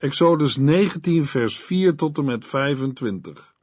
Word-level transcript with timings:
Exodus 0.00 0.56
19, 0.56 1.24
vers 1.24 1.58
4 1.58 1.94
tot 1.94 2.18
en 2.18 2.24
met 2.24 2.46
25. 2.46 3.54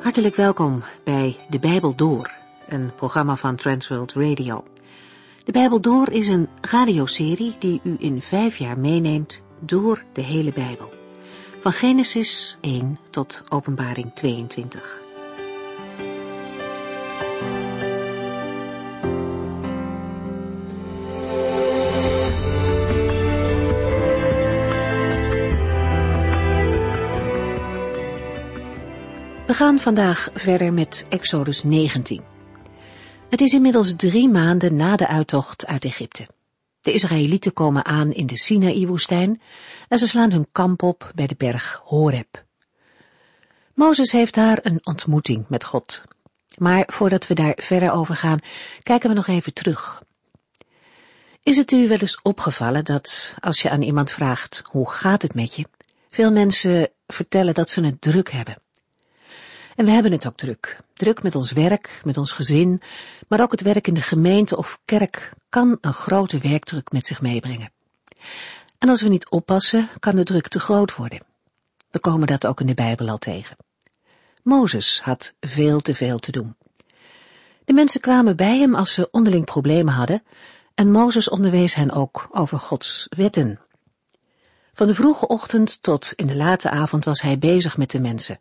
Hartelijk 0.00 0.36
welkom 0.36 0.82
bij 1.04 1.36
De 1.48 1.58
Bijbel 1.58 1.94
Door, 1.94 2.30
een 2.68 2.94
programma 2.94 3.36
van 3.36 3.56
Transworld 3.56 4.12
Radio. 4.12 4.64
De 5.44 5.52
Bijbel 5.52 5.80
Door 5.80 6.10
is 6.10 6.28
een 6.28 6.48
radioserie 6.60 7.56
die 7.58 7.80
u 7.82 7.96
in 7.98 8.20
vijf 8.22 8.56
jaar 8.56 8.78
meeneemt 8.78 9.42
door 9.60 10.04
de 10.12 10.20
hele 10.20 10.52
Bijbel. 10.52 10.92
Van 11.58 11.72
Genesis 11.72 12.58
1 12.60 12.98
tot 13.10 13.42
Openbaring 13.48 14.14
22. 14.14 15.02
We 29.46 29.54
gaan 29.54 29.78
vandaag 29.78 30.28
verder 30.34 30.72
met 30.72 31.06
Exodus 31.08 31.62
19. 31.62 32.33
Het 33.34 33.42
is 33.42 33.54
inmiddels 33.54 33.94
drie 33.96 34.28
maanden 34.28 34.76
na 34.76 34.96
de 34.96 35.06
uittocht 35.06 35.66
uit 35.66 35.84
Egypte. 35.84 36.26
De 36.80 36.92
Israëlieten 36.92 37.52
komen 37.52 37.84
aan 37.84 38.12
in 38.12 38.26
de 38.26 38.38
Sinaï-woestijn 38.38 39.40
en 39.88 39.98
ze 39.98 40.06
slaan 40.06 40.32
hun 40.32 40.48
kamp 40.52 40.82
op 40.82 41.12
bij 41.14 41.26
de 41.26 41.34
berg 41.38 41.80
Horeb. 41.84 42.44
Mozes 43.74 44.12
heeft 44.12 44.34
daar 44.34 44.58
een 44.62 44.80
ontmoeting 44.82 45.44
met 45.48 45.64
God. 45.64 46.02
Maar 46.58 46.84
voordat 46.86 47.26
we 47.26 47.34
daar 47.34 47.58
verder 47.62 47.92
over 47.92 48.14
gaan, 48.14 48.38
kijken 48.82 49.08
we 49.08 49.14
nog 49.14 49.26
even 49.26 49.54
terug. 49.54 50.02
Is 51.42 51.56
het 51.56 51.72
u 51.72 51.88
wel 51.88 51.98
eens 51.98 52.22
opgevallen 52.22 52.84
dat 52.84 53.36
als 53.40 53.62
je 53.62 53.70
aan 53.70 53.82
iemand 53.82 54.10
vraagt 54.10 54.62
hoe 54.70 54.90
gaat 54.90 55.22
het 55.22 55.34
met 55.34 55.54
je, 55.54 55.64
veel 56.10 56.32
mensen 56.32 56.90
vertellen 57.06 57.54
dat 57.54 57.70
ze 57.70 57.84
het 57.84 58.00
druk 58.00 58.30
hebben? 58.30 58.63
En 59.74 59.84
we 59.84 59.90
hebben 59.90 60.12
het 60.12 60.26
ook 60.26 60.36
druk. 60.36 60.80
Druk 60.94 61.22
met 61.22 61.34
ons 61.34 61.52
werk, 61.52 62.00
met 62.04 62.16
ons 62.16 62.32
gezin, 62.32 62.82
maar 63.28 63.40
ook 63.40 63.50
het 63.50 63.60
werk 63.60 63.86
in 63.86 63.94
de 63.94 64.02
gemeente 64.02 64.56
of 64.56 64.78
kerk 64.84 65.32
kan 65.48 65.78
een 65.80 65.92
grote 65.92 66.38
werkdruk 66.38 66.92
met 66.92 67.06
zich 67.06 67.20
meebrengen. 67.20 67.72
En 68.78 68.88
als 68.88 69.02
we 69.02 69.08
niet 69.08 69.28
oppassen, 69.28 69.88
kan 69.98 70.16
de 70.16 70.22
druk 70.22 70.48
te 70.48 70.60
groot 70.60 70.96
worden. 70.96 71.24
We 71.90 72.00
komen 72.00 72.26
dat 72.26 72.46
ook 72.46 72.60
in 72.60 72.66
de 72.66 72.74
Bijbel 72.74 73.08
al 73.08 73.18
tegen. 73.18 73.56
Mozes 74.42 75.00
had 75.00 75.34
veel 75.40 75.80
te 75.80 75.94
veel 75.94 76.18
te 76.18 76.32
doen. 76.32 76.56
De 77.64 77.72
mensen 77.72 78.00
kwamen 78.00 78.36
bij 78.36 78.58
hem 78.58 78.74
als 78.74 78.92
ze 78.92 79.10
onderling 79.10 79.44
problemen 79.44 79.94
hadden, 79.94 80.22
en 80.74 80.90
Mozes 80.90 81.28
onderwees 81.28 81.74
hen 81.74 81.90
ook 81.90 82.28
over 82.30 82.58
Gods 82.58 83.06
wetten. 83.16 83.60
Van 84.72 84.86
de 84.86 84.94
vroege 84.94 85.26
ochtend 85.26 85.82
tot 85.82 86.12
in 86.16 86.26
de 86.26 86.36
late 86.36 86.70
avond 86.70 87.04
was 87.04 87.20
hij 87.20 87.38
bezig 87.38 87.76
met 87.76 87.90
de 87.90 88.00
mensen. 88.00 88.38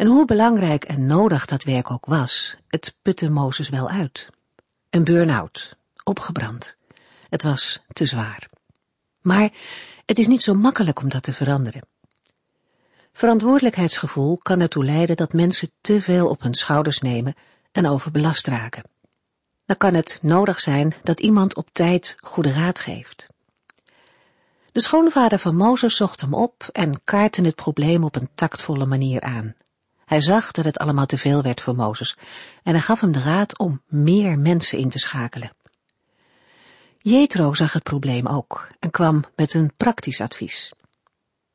En 0.00 0.06
hoe 0.06 0.24
belangrijk 0.24 0.84
en 0.84 1.06
nodig 1.06 1.46
dat 1.46 1.62
werk 1.62 1.90
ook 1.90 2.06
was, 2.06 2.56
het 2.68 2.96
putte 3.02 3.30
Mozes 3.30 3.68
wel 3.68 3.88
uit. 3.88 4.28
Een 4.90 5.04
burn-out, 5.04 5.76
opgebrand. 6.04 6.76
Het 7.28 7.42
was 7.42 7.82
te 7.92 8.06
zwaar. 8.06 8.48
Maar 9.20 9.50
het 10.06 10.18
is 10.18 10.26
niet 10.26 10.42
zo 10.42 10.54
makkelijk 10.54 11.00
om 11.00 11.08
dat 11.08 11.22
te 11.22 11.32
veranderen. 11.32 11.86
Verantwoordelijkheidsgevoel 13.12 14.38
kan 14.38 14.60
ertoe 14.60 14.84
leiden 14.84 15.16
dat 15.16 15.32
mensen 15.32 15.70
te 15.80 16.02
veel 16.02 16.28
op 16.28 16.42
hun 16.42 16.54
schouders 16.54 16.98
nemen 16.98 17.34
en 17.72 17.86
overbelast 17.86 18.46
raken. 18.46 18.84
Dan 19.66 19.76
kan 19.76 19.94
het 19.94 20.18
nodig 20.22 20.60
zijn 20.60 20.94
dat 21.02 21.20
iemand 21.20 21.56
op 21.56 21.68
tijd 21.72 22.16
goede 22.20 22.52
raad 22.52 22.80
geeft. 22.80 23.26
De 24.72 24.80
schoonvader 24.80 25.38
van 25.38 25.56
Mozes 25.56 25.96
zocht 25.96 26.20
hem 26.20 26.34
op 26.34 26.68
en 26.72 27.00
kaartte 27.04 27.42
het 27.42 27.54
probleem 27.54 28.04
op 28.04 28.16
een 28.16 28.28
tactvolle 28.34 28.86
manier 28.86 29.20
aan. 29.20 29.54
Hij 30.10 30.20
zag 30.20 30.50
dat 30.50 30.64
het 30.64 30.78
allemaal 30.78 31.06
te 31.06 31.18
veel 31.18 31.42
werd 31.42 31.60
voor 31.60 31.74
Mozes 31.74 32.16
en 32.62 32.72
hij 32.72 32.80
gaf 32.80 33.00
hem 33.00 33.12
de 33.12 33.20
raad 33.20 33.58
om 33.58 33.82
meer 33.86 34.38
mensen 34.38 34.78
in 34.78 34.88
te 34.88 34.98
schakelen. 34.98 35.52
Jethro 36.98 37.54
zag 37.54 37.72
het 37.72 37.82
probleem 37.82 38.26
ook 38.26 38.66
en 38.78 38.90
kwam 38.90 39.24
met 39.36 39.54
een 39.54 39.72
praktisch 39.76 40.20
advies. 40.20 40.72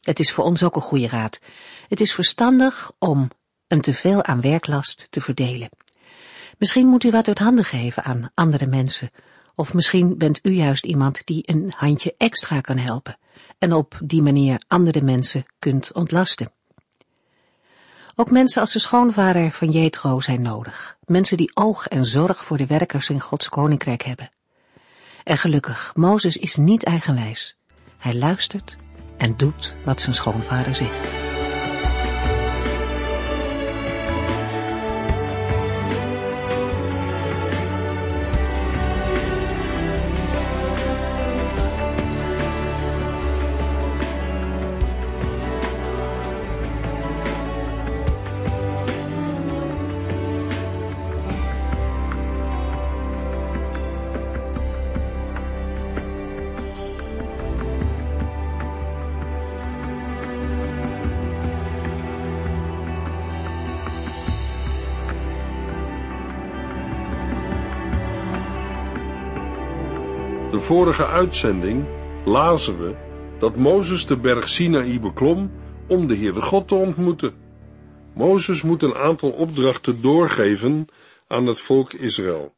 Het 0.01 0.19
is 0.19 0.31
voor 0.31 0.43
ons 0.43 0.63
ook 0.63 0.75
een 0.75 0.81
goede 0.81 1.07
raad. 1.07 1.39
Het 1.87 2.01
is 2.01 2.13
verstandig 2.13 2.91
om 2.99 3.27
een 3.67 3.81
teveel 3.81 4.23
aan 4.23 4.41
werklast 4.41 5.07
te 5.09 5.21
verdelen. 5.21 5.69
Misschien 6.57 6.87
moet 6.87 7.03
u 7.03 7.11
wat 7.11 7.27
uit 7.27 7.39
handen 7.39 7.65
geven 7.65 8.03
aan 8.03 8.31
andere 8.33 8.65
mensen, 8.65 9.11
of 9.55 9.73
misschien 9.73 10.17
bent 10.17 10.39
u 10.41 10.51
juist 10.51 10.85
iemand 10.85 11.25
die 11.25 11.43
een 11.45 11.73
handje 11.77 12.15
extra 12.17 12.61
kan 12.61 12.77
helpen 12.77 13.17
en 13.57 13.73
op 13.73 13.99
die 14.03 14.21
manier 14.21 14.63
andere 14.67 15.01
mensen 15.01 15.43
kunt 15.59 15.93
ontlasten. 15.93 16.51
Ook 18.17 18.31
mensen 18.31 18.61
als 18.61 18.73
de 18.73 18.79
schoonvader 18.79 19.51
van 19.51 19.69
Jethro 19.69 20.19
zijn 20.19 20.41
nodig. 20.41 20.97
Mensen 21.05 21.37
die 21.37 21.51
oog 21.53 21.87
en 21.87 22.05
zorg 22.05 22.45
voor 22.45 22.57
de 22.57 22.65
werkers 22.65 23.09
in 23.09 23.19
Gods 23.19 23.49
koninkrijk 23.49 24.03
hebben. 24.03 24.31
En 25.23 25.37
gelukkig, 25.37 25.91
Mozes 25.95 26.37
is 26.37 26.55
niet 26.55 26.83
eigenwijs. 26.83 27.57
Hij 27.97 28.15
luistert 28.15 28.77
en 29.17 29.37
doet 29.37 29.75
wat 29.83 30.01
zijn 30.01 30.15
schoonvader 30.15 30.75
zegt. 30.75 31.24
Vorige 70.65 71.05
uitzending 71.05 71.85
lazen 72.25 72.79
we 72.79 72.95
dat 73.39 73.55
Mozes 73.55 74.05
de 74.05 74.17
berg 74.17 74.49
Sinaï 74.49 74.99
beklom 74.99 75.51
om 75.87 76.07
de 76.07 76.15
Heere 76.15 76.41
God 76.41 76.67
te 76.67 76.75
ontmoeten. 76.75 77.33
Mozes 78.13 78.61
moet 78.61 78.83
een 78.83 78.95
aantal 78.95 79.29
opdrachten 79.29 80.01
doorgeven 80.01 80.87
aan 81.27 81.45
het 81.45 81.61
volk 81.61 81.93
Israël. 81.93 82.55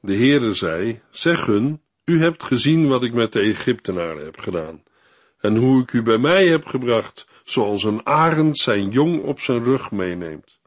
De 0.00 0.16
Heere 0.16 0.52
zei, 0.52 1.00
zeg 1.10 1.44
hun, 1.44 1.80
u 2.04 2.22
hebt 2.22 2.42
gezien 2.42 2.88
wat 2.88 3.02
ik 3.02 3.12
met 3.12 3.32
de 3.32 3.40
Egyptenaren 3.40 4.24
heb 4.24 4.38
gedaan, 4.38 4.82
en 5.40 5.56
hoe 5.56 5.82
ik 5.82 5.92
u 5.92 6.02
bij 6.02 6.18
mij 6.18 6.46
heb 6.46 6.66
gebracht, 6.66 7.26
zoals 7.44 7.84
een 7.84 8.06
arend 8.06 8.58
zijn 8.58 8.90
jong 8.90 9.22
op 9.22 9.40
zijn 9.40 9.62
rug 9.62 9.90
meeneemt. 9.90 10.58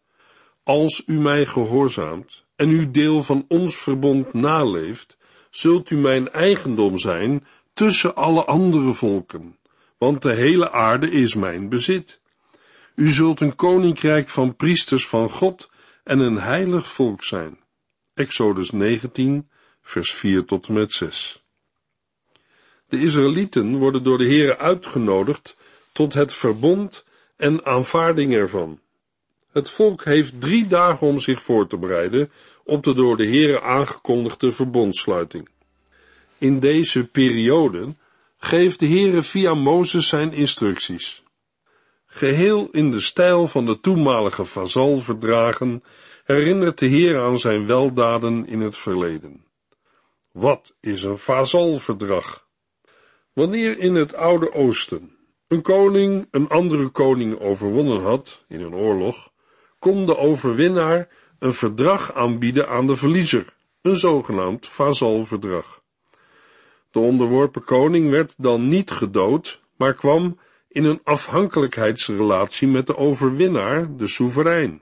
Als 0.64 1.04
u 1.06 1.14
mij 1.14 1.46
gehoorzaamt 1.46 2.46
en 2.56 2.70
uw 2.70 2.92
deel 2.92 3.24
van 3.24 3.46
ons 3.48 3.76
verbond 3.76 4.34
naleeft, 4.34 5.18
zult 5.50 5.90
u 5.90 5.96
mijn 5.96 6.32
eigendom 6.32 6.98
zijn 6.98 7.46
tussen 7.74 8.16
alle 8.16 8.46
andere 8.46 8.94
volken, 8.94 9.58
want 9.98 10.22
de 10.22 10.34
hele 10.34 10.72
aarde 10.72 11.12
is 11.12 11.34
mijn 11.34 11.70
bezit. 11.70 12.22
U 12.96 13.10
zult 13.10 13.40
een 13.40 13.56
koninkrijk 13.56 14.30
van 14.30 14.56
priesters 14.56 15.08
van 15.08 15.30
God 15.30 15.70
en 16.04 16.20
een 16.20 16.40
heilig 16.40 16.88
volk 16.88 17.24
zijn. 17.24 17.60
Exodus 18.14 18.72
19, 18.72 19.50
vers 19.82 20.14
4 20.14 20.46
tot 20.46 20.68
en 20.68 20.74
met 20.74 20.94
6. 20.94 21.44
De 22.88 23.00
Israëlieten 23.00 23.76
worden 23.76 24.04
door 24.04 24.18
de 24.18 24.26
Heere 24.26 24.58
uitgenodigd 24.58 25.56
tot 25.92 26.14
het 26.14 26.34
verbond 26.34 27.06
en 27.36 27.66
aanvaarding 27.66 28.34
ervan. 28.34 28.80
Het 29.52 29.70
volk 29.70 30.04
heeft 30.04 30.42
drie 30.42 30.68
dagen 30.68 31.08
om 31.08 31.20
zich 31.20 31.42
voor 31.42 31.68
te 31.68 31.78
bereiden 31.78 32.32
op 32.70 32.84
de 32.84 32.94
door 32.94 33.18
de 33.18 33.26
Heere 33.26 33.62
aangekondigde 33.62 34.52
verbondsluiting. 34.52 35.50
In 36.38 36.60
deze 36.60 37.08
periode 37.08 37.96
geeft 38.38 38.80
de 38.80 38.88
Heere 38.88 39.24
via 39.24 39.54
Mozes 39.54 40.08
zijn 40.08 40.34
instructies. 40.34 41.24
Geheel 42.06 42.68
in 42.72 42.92
de 42.92 43.00
stijl 43.00 43.48
van 43.48 43.66
de 43.66 43.80
toenmalige 43.80 44.46
vazalverdragen 44.46 45.84
herinnert 46.24 46.80
de 46.80 46.86
Heer 46.86 47.20
aan 47.20 47.40
zijn 47.40 47.66
weldaden 47.66 48.48
in 48.48 48.62
het 48.62 48.78
verleden. 48.78 49.46
Wat 50.32 50.76
is 50.80 51.04
een 51.04 51.18
vazalverdrag? 51.18 52.48
Wanneer 53.34 53.80
in 53.80 53.96
het 53.96 54.16
Oude 54.16 54.54
Oosten 54.54 55.18
een 55.48 55.62
koning 55.62 56.28
een 56.32 56.50
andere 56.50 56.88
koning 56.88 57.40
overwonnen 57.40 58.02
had 58.02 58.44
in 58.48 58.62
een 58.62 58.76
oorlog, 58.76 59.32
kon 59.80 60.06
de 60.06 60.18
overwinnaar 60.18 61.08
een 61.40 61.54
verdrag 61.54 62.14
aanbieden 62.14 62.70
aan 62.70 62.88
de 62.88 62.96
verliezer, 62.96 63.54
een 63.82 63.96
zogenaamd 63.96 64.68
vazalverdrag. 64.68 65.82
De 66.92 67.00
onderworpen 67.00 67.64
koning 67.64 68.10
werd 68.10 68.34
dan 68.38 68.68
niet 68.68 68.92
gedood, 68.92 69.62
maar 69.76 69.94
kwam 69.94 70.40
in 70.68 70.84
een 70.84 71.00
afhankelijkheidsrelatie 71.04 72.68
met 72.68 72.88
de 72.88 72.98
overwinnaar, 72.98 73.96
de 73.98 74.08
soeverein. 74.08 74.82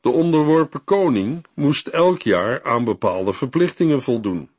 De 0.00 0.08
onderworpen 0.08 0.84
koning 0.84 1.44
moest 1.54 1.86
elk 1.86 2.22
jaar 2.22 2.62
aan 2.62 2.84
bepaalde 2.84 3.32
verplichtingen 3.32 4.02
voldoen. 4.02 4.50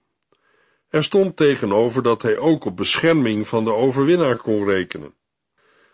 Er 0.90 1.04
stond 1.04 1.36
tegenover 1.36 2.04
dat 2.04 2.22
hij 2.22 2.38
ook 2.38 2.66
op 2.66 2.78
bescherming 2.78 3.48
van 3.48 3.64
de 3.64 3.74
overwinnaar 3.74 4.38
kon 4.38 4.66
rekenen. 4.66 5.14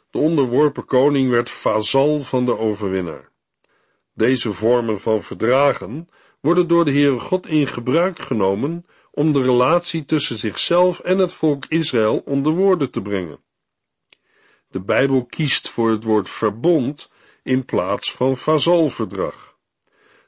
De 0.10 0.18
onderworpen 0.18 0.86
koning 0.86 1.30
werd 1.30 1.50
vazal 1.50 2.20
van 2.20 2.46
de 2.46 2.58
overwinnaar. 2.58 3.31
Deze 4.14 4.54
vormen 4.54 5.00
van 5.00 5.24
verdragen 5.24 6.10
worden 6.40 6.68
door 6.68 6.86
de 6.86 6.92
Heere 6.92 7.20
God 7.20 7.48
in 7.48 7.68
gebruik 7.68 8.20
genomen 8.20 8.86
om 9.12 9.34
de 9.34 9.42
relatie 9.42 10.06
tussen 10.06 10.38
zichzelf 10.38 11.00
en 11.00 11.18
het 11.18 11.34
volk 11.34 11.66
Israël 11.66 12.22
onder 12.26 12.54
woorden 12.54 12.92
te 12.92 13.02
brengen. 13.02 13.40
De 14.68 14.80
Bijbel 14.80 15.26
kiest 15.26 15.70
voor 15.70 15.90
het 15.90 16.04
woord 16.04 16.30
verbond 16.30 17.10
in 17.44 17.66
plaats 17.66 18.12
van 18.12 18.38
vazalverdrag. 18.38 19.58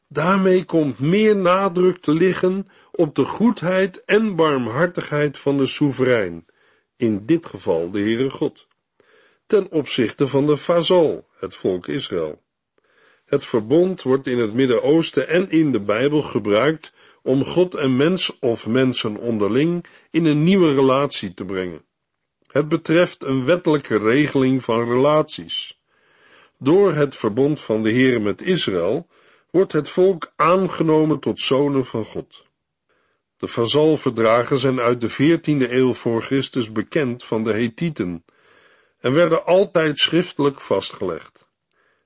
Daarmee 0.07 0.63
komt 0.63 0.99
meer 0.99 1.35
nadruk 1.35 1.97
te 1.97 2.11
liggen 2.11 2.69
op 2.91 3.15
de 3.15 3.25
goedheid 3.25 4.03
en 4.03 4.35
barmhartigheid 4.35 5.37
van 5.37 5.57
de 5.57 5.65
soeverein, 5.65 6.45
in 6.97 7.25
dit 7.25 7.45
geval 7.45 7.91
de 7.91 7.99
Heere 7.99 8.29
God, 8.29 8.67
ten 9.45 9.71
opzichte 9.71 10.27
van 10.27 10.45
de 10.45 10.57
vazal, 10.57 11.27
het 11.35 11.55
volk 11.55 11.87
Israël. 11.87 12.42
Het 13.33 13.45
verbond 13.45 14.01
wordt 14.01 14.27
in 14.27 14.39
het 14.39 14.53
Midden-Oosten 14.53 15.27
en 15.27 15.49
in 15.49 15.71
de 15.71 15.79
Bijbel 15.79 16.21
gebruikt 16.21 16.93
om 17.21 17.45
God 17.45 17.75
en 17.75 17.95
mens 17.95 18.39
of 18.39 18.67
mensen 18.67 19.17
onderling 19.17 19.85
in 20.11 20.25
een 20.25 20.43
nieuwe 20.43 20.73
relatie 20.73 21.33
te 21.33 21.45
brengen. 21.45 21.81
Het 22.47 22.67
betreft 22.67 23.23
een 23.23 23.45
wettelijke 23.45 23.97
regeling 23.97 24.63
van 24.63 24.89
relaties. 24.89 25.79
Door 26.57 26.93
het 26.93 27.15
verbond 27.15 27.59
van 27.59 27.83
de 27.83 27.89
Heer 27.89 28.21
met 28.21 28.41
Israël 28.41 29.07
wordt 29.49 29.71
het 29.71 29.89
volk 29.89 30.31
aangenomen 30.35 31.19
tot 31.19 31.39
zonen 31.39 31.85
van 31.85 32.05
God. 32.05 32.45
De 33.37 33.47
vazalverdragen 33.47 34.57
zijn 34.57 34.79
uit 34.79 35.01
de 35.01 35.11
14e 35.11 35.71
eeuw 35.71 35.93
voor 35.93 36.21
Christus 36.21 36.71
bekend 36.71 37.25
van 37.25 37.43
de 37.43 37.53
Hethieten 37.53 38.25
en 38.99 39.13
werden 39.13 39.45
altijd 39.45 39.99
schriftelijk 39.99 40.61
vastgelegd. 40.61 41.42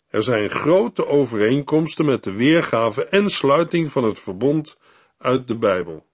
Er 0.10 0.24
zijn 0.24 0.50
grote 0.50 1.08
overeenkomsten 1.08 2.06
met 2.06 2.24
de 2.24 2.32
weergave 2.32 3.06
en 3.06 3.30
sluiting 3.30 3.92
van 3.92 4.04
het 4.04 4.20
verbond 4.20 4.78
uit 5.18 5.48
de 5.48 5.56
Bijbel. 5.56 6.06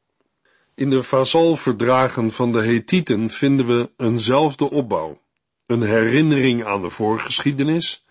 In 0.75 0.89
de 0.89 1.03
vazalverdragen 1.03 2.31
van 2.31 2.51
de 2.51 2.63
Hethieten 2.63 3.29
vinden 3.29 3.65
we 3.65 3.91
eenzelfde 3.97 4.69
opbouw, 4.69 5.21
een 5.65 5.81
herinnering 5.81 6.63
aan 6.65 6.81
de 6.81 6.89
voorgeschiedenis, 6.89 8.05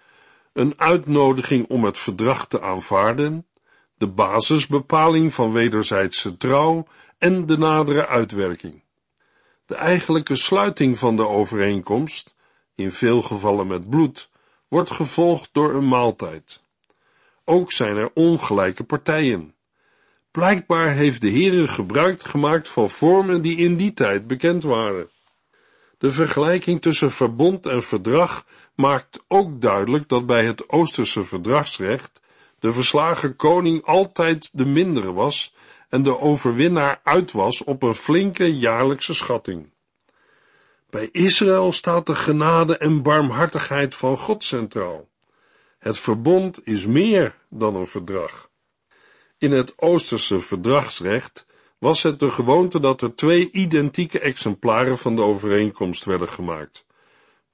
een 0.53 0.75
uitnodiging 0.77 1.69
om 1.69 1.85
het 1.85 1.99
verdrag 1.99 2.49
te 2.49 2.61
aanvaarden, 2.61 3.47
de 3.95 4.07
basisbepaling 4.07 5.35
van 5.35 5.53
wederzijdse 5.53 6.37
trouw 6.37 6.87
en 7.19 7.47
de 7.47 7.59
nadere 7.59 8.07
uitwerking. 8.07 8.83
De 9.67 9.75
eigenlijke 9.75 10.37
sluiting 10.37 10.99
van 10.99 11.17
de 11.17 11.27
overeenkomst, 11.27 12.35
in 12.75 12.93
veel 12.93 13.23
gevallen 13.23 13.67
met 13.67 13.91
bloed, 13.91 14.31
wordt 14.73 14.91
gevolgd 14.91 15.49
door 15.53 15.75
een 15.75 15.89
maaltijd. 15.89 16.63
Ook 17.45 17.73
zijn 17.73 17.97
er 17.97 18.11
ongelijke 18.15 18.85
partijen. 18.85 19.55
Blijkbaar 20.31 20.93
heeft 20.93 21.21
de 21.21 21.31
Heere 21.31 21.69
gebruik 21.69 22.23
gemaakt 22.23 22.69
van 22.69 22.91
vormen 22.91 23.43
die 23.43 23.57
in 23.57 23.77
die 23.77 23.93
tijd 23.93 24.27
bekend 24.27 24.63
waren. 24.63 25.09
De 25.99 26.13
vergelijking 26.13 26.83
tussen 26.83 27.11
verbond 27.11 27.67
en 27.67 27.83
verdrag 27.83 28.47
maakt 28.75 29.25
ook 29.29 29.61
duidelijk 29.61 30.09
dat 30.09 30.27
bij 30.27 30.45
het 30.45 30.69
Oosterse 30.69 31.25
verdragsrecht 31.25 32.21
de 32.59 32.73
verslagen 32.73 33.37
koning 33.37 33.85
altijd 33.85 34.51
de 34.53 34.67
mindere 34.67 35.13
was 35.13 35.55
en 35.89 36.03
de 36.03 36.19
overwinnaar 36.19 37.01
uit 37.03 37.33
was 37.33 37.65
op 37.65 37.83
een 37.83 37.95
flinke 37.95 38.59
jaarlijkse 38.59 39.15
schatting. 39.15 39.72
Bij 40.93 41.09
Israël 41.13 41.73
staat 41.73 42.07
de 42.07 42.15
genade 42.15 42.77
en 42.77 43.03
barmhartigheid 43.03 43.95
van 43.95 44.19
God 44.19 44.45
centraal. 44.45 45.09
Het 45.79 45.99
verbond 45.99 46.67
is 46.67 46.87
meer 46.87 47.35
dan 47.49 47.75
een 47.75 47.87
verdrag. 47.87 48.51
In 49.39 49.53
het 49.53 49.73
Oosterse 49.77 50.41
verdragsrecht 50.41 51.47
was 51.79 52.03
het 52.03 52.19
de 52.19 52.31
gewoonte 52.31 52.81
dat 52.81 53.03
er 53.03 53.15
twee 53.15 53.51
identieke 53.51 54.19
exemplaren 54.19 54.99
van 54.99 55.17
de 55.17 55.23
overeenkomst 55.23 56.05
werden 56.05 56.29
gemaakt, 56.29 56.87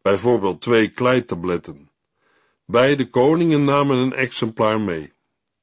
bijvoorbeeld 0.03 0.61
twee 0.61 0.89
kleitabletten. 0.89 1.91
Beide 2.65 3.09
koningen 3.09 3.65
namen 3.65 3.97
een 3.97 4.15
exemplaar 4.15 4.81
mee. 4.81 5.13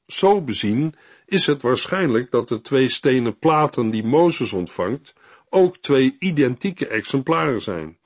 Zo 0.08 0.42
bezien 0.42 0.96
is 1.26 1.46
het 1.46 1.62
waarschijnlijk 1.62 2.32
dat 2.32 2.48
de 2.48 2.62
twee 2.62 2.90
stenen 2.90 3.38
platen 3.38 3.90
die 3.90 4.04
Mozes 4.04 4.54
ontvangt 4.54 5.14
ook 5.56 5.78
twee 5.78 6.16
identieke 6.20 6.88
exemplaren 6.88 7.62
zijn, 7.62 7.98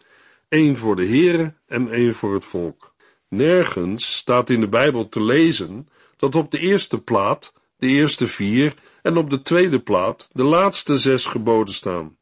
één 0.49 0.77
voor 0.77 0.95
de 0.95 1.07
Here 1.07 1.53
en 1.67 1.91
één 1.91 2.13
voor 2.13 2.33
het 2.33 2.45
volk. 2.45 2.93
Nergens 3.27 4.15
staat 4.17 4.49
in 4.49 4.59
de 4.59 4.67
Bijbel 4.67 5.09
te 5.09 5.21
lezen 5.21 5.87
dat 6.17 6.35
op 6.35 6.51
de 6.51 6.59
eerste 6.59 7.01
plaat 7.01 7.53
de 7.77 7.87
eerste 7.87 8.27
vier 8.27 8.73
en 9.01 9.17
op 9.17 9.29
de 9.29 9.41
tweede 9.41 9.79
plaat 9.79 10.29
de 10.33 10.43
laatste 10.43 10.97
zes 10.97 11.25
geboden 11.25 11.73
staan. 11.73 12.17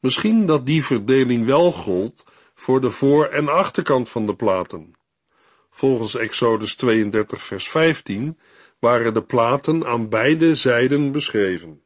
Misschien 0.00 0.46
dat 0.46 0.66
die 0.66 0.84
verdeling 0.84 1.46
wel 1.46 1.72
gold 1.72 2.24
voor 2.54 2.80
de 2.80 2.90
voor- 2.90 3.26
en 3.26 3.48
achterkant 3.48 4.08
van 4.08 4.26
de 4.26 4.34
platen. 4.34 4.94
Volgens 5.70 6.14
Exodus 6.14 6.74
32 6.74 7.42
vers 7.42 7.68
15 7.68 8.38
waren 8.78 9.14
de 9.14 9.22
platen 9.22 9.86
aan 9.86 10.08
beide 10.08 10.54
zijden 10.54 11.12
beschreven. 11.12 11.82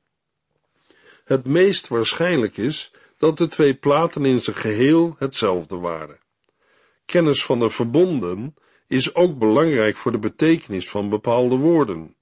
Het 1.25 1.47
meest 1.47 1.89
waarschijnlijk 1.89 2.57
is 2.57 2.93
dat 3.19 3.39
de 3.39 3.47
twee 3.47 3.75
platen 3.75 4.25
in 4.25 4.41
zijn 4.41 4.57
geheel 4.57 5.17
hetzelfde 5.19 5.77
waren. 5.77 6.19
Kennis 7.05 7.45
van 7.45 7.59
de 7.59 7.71
verbonden 7.71 8.55
is 8.87 9.15
ook 9.15 9.39
belangrijk 9.39 9.97
voor 9.97 10.13
de 10.13 10.19
betekenis 10.19 10.89
van 10.89 11.09
bepaalde 11.09 11.57
woorden. 11.57 12.17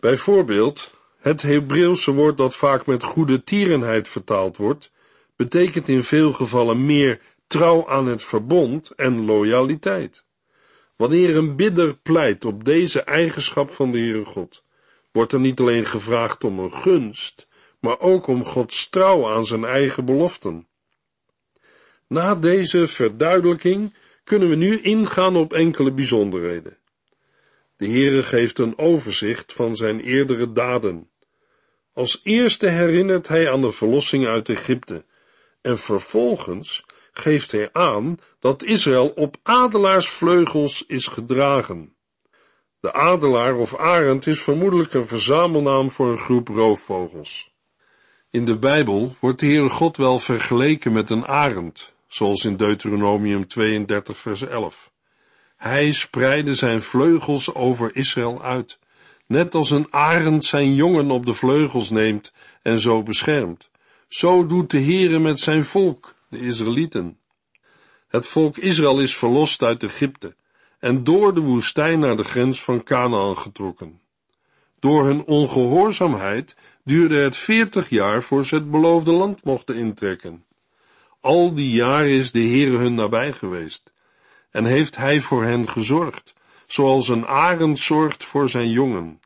Bijvoorbeeld, 0.00 0.94
het 1.18 1.42
Hebreeuwse 1.42 2.12
woord 2.12 2.36
dat 2.36 2.56
vaak 2.56 2.86
met 2.86 3.02
goede 3.02 3.44
tierenheid 3.44 4.08
vertaald 4.08 4.56
wordt, 4.56 4.90
betekent 5.36 5.88
in 5.88 6.02
veel 6.02 6.32
gevallen 6.32 6.84
meer 6.86 7.20
trouw 7.46 7.88
aan 7.88 8.06
het 8.06 8.22
verbond 8.22 8.90
en 8.90 9.24
loyaliteit. 9.24 10.24
Wanneer 10.96 11.36
een 11.36 11.56
bidder 11.56 11.96
pleit 11.96 12.44
op 12.44 12.64
deze 12.64 13.00
eigenschap 13.00 13.70
van 13.70 13.92
de 13.92 13.98
Heere 13.98 14.24
God, 14.24 14.62
wordt 15.12 15.32
er 15.32 15.40
niet 15.40 15.60
alleen 15.60 15.86
gevraagd 15.86 16.44
om 16.44 16.58
een 16.58 16.72
gunst, 16.72 17.45
maar 17.86 18.00
ook 18.00 18.26
om 18.26 18.44
Gods 18.44 18.88
trouw 18.88 19.28
aan 19.28 19.44
zijn 19.44 19.64
eigen 19.64 20.04
beloften. 20.04 20.68
Na 22.08 22.34
deze 22.34 22.86
verduidelijking 22.86 23.94
kunnen 24.24 24.48
we 24.48 24.54
nu 24.54 24.80
ingaan 24.80 25.36
op 25.36 25.52
enkele 25.52 25.92
bijzonderheden. 25.92 26.78
De 27.76 27.86
Heere 27.86 28.22
geeft 28.22 28.58
een 28.58 28.78
overzicht 28.78 29.52
van 29.52 29.76
zijn 29.76 30.00
eerdere 30.00 30.52
daden. 30.52 31.10
Als 31.92 32.20
eerste 32.22 32.68
herinnert 32.68 33.28
hij 33.28 33.50
aan 33.50 33.60
de 33.60 33.72
verlossing 33.72 34.26
uit 34.26 34.48
Egypte 34.48 35.04
en 35.60 35.78
vervolgens 35.78 36.84
geeft 37.12 37.52
hij 37.52 37.68
aan 37.72 38.18
dat 38.38 38.62
Israël 38.62 39.08
op 39.08 39.36
adelaarsvleugels 39.42 40.84
is 40.86 41.06
gedragen. 41.06 41.96
De 42.80 42.92
adelaar 42.92 43.56
of 43.56 43.76
arend 43.76 44.26
is 44.26 44.42
vermoedelijk 44.42 44.94
een 44.94 45.06
verzamelnaam 45.06 45.90
voor 45.90 46.08
een 46.08 46.18
groep 46.18 46.48
roofvogels. 46.48 47.55
In 48.36 48.44
de 48.44 48.56
Bijbel 48.58 49.14
wordt 49.20 49.40
de 49.40 49.46
Heere 49.46 49.68
God 49.68 49.96
wel 49.96 50.18
vergeleken 50.18 50.92
met 50.92 51.10
een 51.10 51.26
arend, 51.26 51.92
zoals 52.08 52.44
in 52.44 52.56
Deuteronomium 52.56 53.46
32 53.46 54.18
vers 54.18 54.42
11. 54.42 54.90
Hij 55.56 55.92
spreidde 55.92 56.54
zijn 56.54 56.82
vleugels 56.82 57.54
over 57.54 57.96
Israël 57.96 58.42
uit, 58.42 58.78
net 59.26 59.54
als 59.54 59.70
een 59.70 59.86
arend 59.90 60.44
zijn 60.44 60.74
jongen 60.74 61.10
op 61.10 61.26
de 61.26 61.34
vleugels 61.34 61.90
neemt 61.90 62.32
en 62.62 62.80
zo 62.80 63.02
beschermt. 63.02 63.70
Zo 64.08 64.46
doet 64.46 64.70
de 64.70 64.80
Heere 64.80 65.18
met 65.18 65.38
zijn 65.38 65.64
volk, 65.64 66.14
de 66.28 66.38
Israëlieten. 66.38 67.18
Het 68.08 68.26
volk 68.26 68.56
Israël 68.56 69.00
is 69.00 69.16
verlost 69.16 69.62
uit 69.62 69.82
Egypte 69.82 70.34
en 70.78 71.04
door 71.04 71.34
de 71.34 71.40
woestijn 71.40 71.98
naar 71.98 72.16
de 72.16 72.24
grens 72.24 72.62
van 72.62 72.82
Canaan 72.82 73.36
getrokken. 73.36 74.00
Door 74.78 75.04
hun 75.04 75.24
ongehoorzaamheid 75.24 76.56
duurde 76.86 77.18
het 77.18 77.36
veertig 77.36 77.88
jaar 77.88 78.22
voor 78.22 78.44
ze 78.44 78.54
het 78.54 78.70
beloofde 78.70 79.10
land 79.10 79.44
mochten 79.44 79.74
intrekken. 79.74 80.44
Al 81.20 81.54
die 81.54 81.70
jaren 81.70 82.10
is 82.10 82.32
de 82.32 82.40
Heere 82.40 82.76
hun 82.76 82.94
nabij 82.94 83.32
geweest 83.32 83.92
en 84.50 84.64
heeft 84.64 84.96
hij 84.96 85.20
voor 85.20 85.44
hen 85.44 85.68
gezorgd, 85.68 86.34
zoals 86.66 87.08
een 87.08 87.26
arend 87.26 87.78
zorgt 87.78 88.24
voor 88.24 88.48
zijn 88.48 88.70
jongen. 88.70 89.20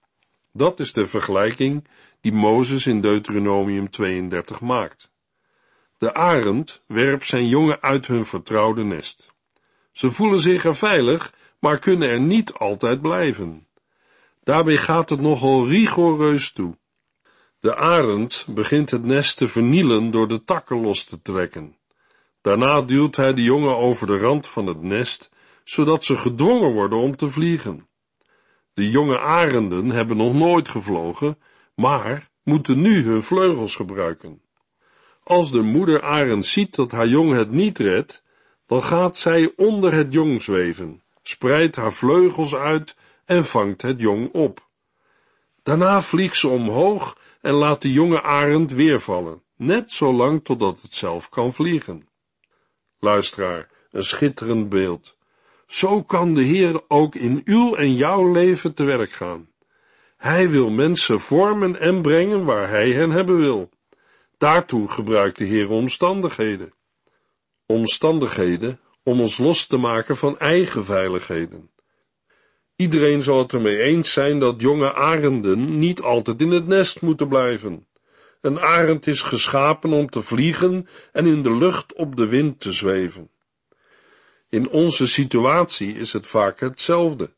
Dat 0.52 0.80
is 0.80 0.92
de 0.92 1.06
vergelijking 1.06 1.88
die 2.20 2.32
Mozes 2.32 2.86
in 2.86 3.00
Deuteronomium 3.00 3.90
32 3.90 4.60
maakt. 4.60 5.10
De 5.98 6.14
arend 6.14 6.82
werpt 6.86 7.26
zijn 7.26 7.48
jongen 7.48 7.82
uit 7.82 8.06
hun 8.06 8.26
vertrouwde 8.26 8.84
nest. 8.84 9.32
Ze 9.92 10.10
voelen 10.10 10.40
zich 10.40 10.64
er 10.64 10.76
veilig, 10.76 11.34
maar 11.58 11.78
kunnen 11.78 12.08
er 12.08 12.20
niet 12.20 12.52
altijd 12.52 13.00
blijven. 13.00 13.66
Daarbij 14.42 14.76
gaat 14.76 15.10
het 15.10 15.20
nogal 15.20 15.68
rigoureus 15.68 16.52
toe. 16.52 16.78
De 17.60 17.76
arend 17.76 18.46
begint 18.48 18.90
het 18.90 19.04
nest 19.04 19.36
te 19.36 19.48
vernielen 19.48 20.10
door 20.10 20.28
de 20.28 20.44
takken 20.44 20.80
los 20.80 21.04
te 21.04 21.22
trekken. 21.22 21.76
Daarna 22.40 22.82
duwt 22.82 23.16
hij 23.16 23.34
de 23.34 23.42
jongen 23.42 23.76
over 23.76 24.06
de 24.06 24.18
rand 24.18 24.46
van 24.46 24.66
het 24.66 24.82
nest, 24.82 25.30
zodat 25.64 26.04
ze 26.04 26.16
gedwongen 26.16 26.72
worden 26.72 26.98
om 26.98 27.16
te 27.16 27.28
vliegen. 27.28 27.88
De 28.74 28.90
jonge 28.90 29.18
arenden 29.18 29.90
hebben 29.90 30.16
nog 30.16 30.34
nooit 30.34 30.68
gevlogen, 30.68 31.38
maar 31.74 32.30
moeten 32.42 32.80
nu 32.80 33.04
hun 33.04 33.22
vleugels 33.22 33.74
gebruiken. 33.76 34.42
Als 35.22 35.50
de 35.50 35.62
moeder 35.62 36.02
arend 36.02 36.46
ziet 36.46 36.74
dat 36.74 36.90
haar 36.90 37.08
jong 37.08 37.32
het 37.32 37.50
niet 37.50 37.78
redt, 37.78 38.22
dan 38.66 38.82
gaat 38.82 39.16
zij 39.16 39.52
onder 39.56 39.92
het 39.92 40.12
jong 40.12 40.42
zweven, 40.42 41.02
spreidt 41.22 41.76
haar 41.76 41.92
vleugels 41.92 42.54
uit 42.54 42.96
en 43.24 43.44
vangt 43.44 43.82
het 43.82 44.00
jong 44.00 44.32
op. 44.32 44.68
Daarna 45.62 46.02
vliegt 46.02 46.36
ze 46.36 46.48
omhoog 46.48 47.16
en 47.40 47.52
laat 47.52 47.82
de 47.82 47.92
jonge 47.92 48.23
arend 48.23 48.73
weer 48.73 49.00
vallen, 49.00 49.42
net 49.56 49.92
zo 49.92 50.12
lang 50.12 50.44
totdat 50.44 50.82
het 50.82 50.94
zelf 50.94 51.28
kan 51.28 51.52
vliegen. 51.52 52.09
Luisteraar, 52.99 53.68
een 53.90 54.04
schitterend 54.04 54.68
beeld. 54.68 55.16
Zo 55.66 56.02
kan 56.02 56.35
de 56.35 56.42
Heer 56.42 56.80
ook 56.88 57.14
in 57.14 57.42
uw 57.44 57.75
en 57.75 57.94
jouw 57.94 58.32
leven 58.32 58.75
te 58.75 58.85
werk 58.85 59.12
gaan. 59.12 59.49
Hij 60.16 60.50
wil 60.50 60.70
mensen 60.70 61.20
vormen 61.20 61.80
en 61.80 62.02
brengen 62.02 62.44
waar 62.44 62.68
hij 62.68 62.90
hen 62.90 63.11
hebben 63.11 63.38
wil. 63.38 63.70
Daartoe 64.38 64.88
gebruikt 64.88 65.38
de 65.38 65.44
Heer 65.44 65.70
omstandigheden. 65.70 66.73
Omstandigheden 67.66 68.80
om 69.02 69.20
ons 69.20 69.38
los 69.38 69.66
te 69.66 69.76
maken 69.76 70.16
van 70.16 70.38
eigen 70.38 70.85
veiligheden. 70.85 71.70
Iedereen 72.80 73.22
zal 73.22 73.38
het 73.38 73.52
ermee 73.52 73.82
eens 73.82 74.12
zijn 74.12 74.38
dat 74.38 74.60
jonge 74.60 74.92
arenden 74.92 75.78
niet 75.78 76.00
altijd 76.00 76.40
in 76.40 76.50
het 76.50 76.66
nest 76.66 77.00
moeten 77.00 77.28
blijven. 77.28 77.87
Een 78.40 78.60
arend 78.60 79.06
is 79.06 79.22
geschapen 79.22 79.92
om 79.92 80.10
te 80.10 80.22
vliegen 80.22 80.88
en 81.12 81.26
in 81.26 81.42
de 81.42 81.56
lucht 81.56 81.94
op 81.94 82.16
de 82.16 82.26
wind 82.26 82.60
te 82.60 82.72
zweven. 82.72 83.30
In 84.49 84.68
onze 84.68 85.06
situatie 85.06 85.94
is 85.96 86.12
het 86.12 86.26
vaak 86.26 86.60
hetzelfde. 86.60 87.32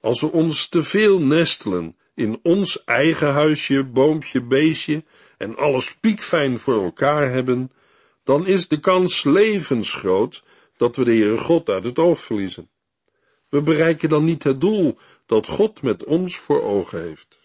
Als 0.00 0.20
we 0.20 0.32
ons 0.32 0.68
te 0.68 0.82
veel 0.82 1.20
nestelen 1.20 1.96
in 2.14 2.38
ons 2.42 2.84
eigen 2.84 3.32
huisje, 3.32 3.84
boompje, 3.84 4.42
beestje 4.42 5.04
en 5.38 5.56
alles 5.56 5.96
piekfijn 6.00 6.58
voor 6.58 6.82
elkaar 6.82 7.30
hebben, 7.30 7.72
dan 8.24 8.46
is 8.46 8.68
de 8.68 8.80
kans 8.80 9.24
levensgroot 9.24 10.42
dat 10.76 10.96
we 10.96 11.04
de 11.04 11.10
Heere 11.10 11.38
God 11.38 11.68
uit 11.68 11.84
het 11.84 11.98
oog 11.98 12.20
verliezen. 12.20 12.70
We 13.50 13.60
bereiken 13.60 14.08
dan 14.08 14.24
niet 14.24 14.42
het 14.42 14.60
doel 14.60 14.98
dat 15.26 15.46
God 15.46 15.82
met 15.82 16.04
ons 16.04 16.36
voor 16.36 16.62
ogen 16.62 17.02
heeft. 17.02 17.38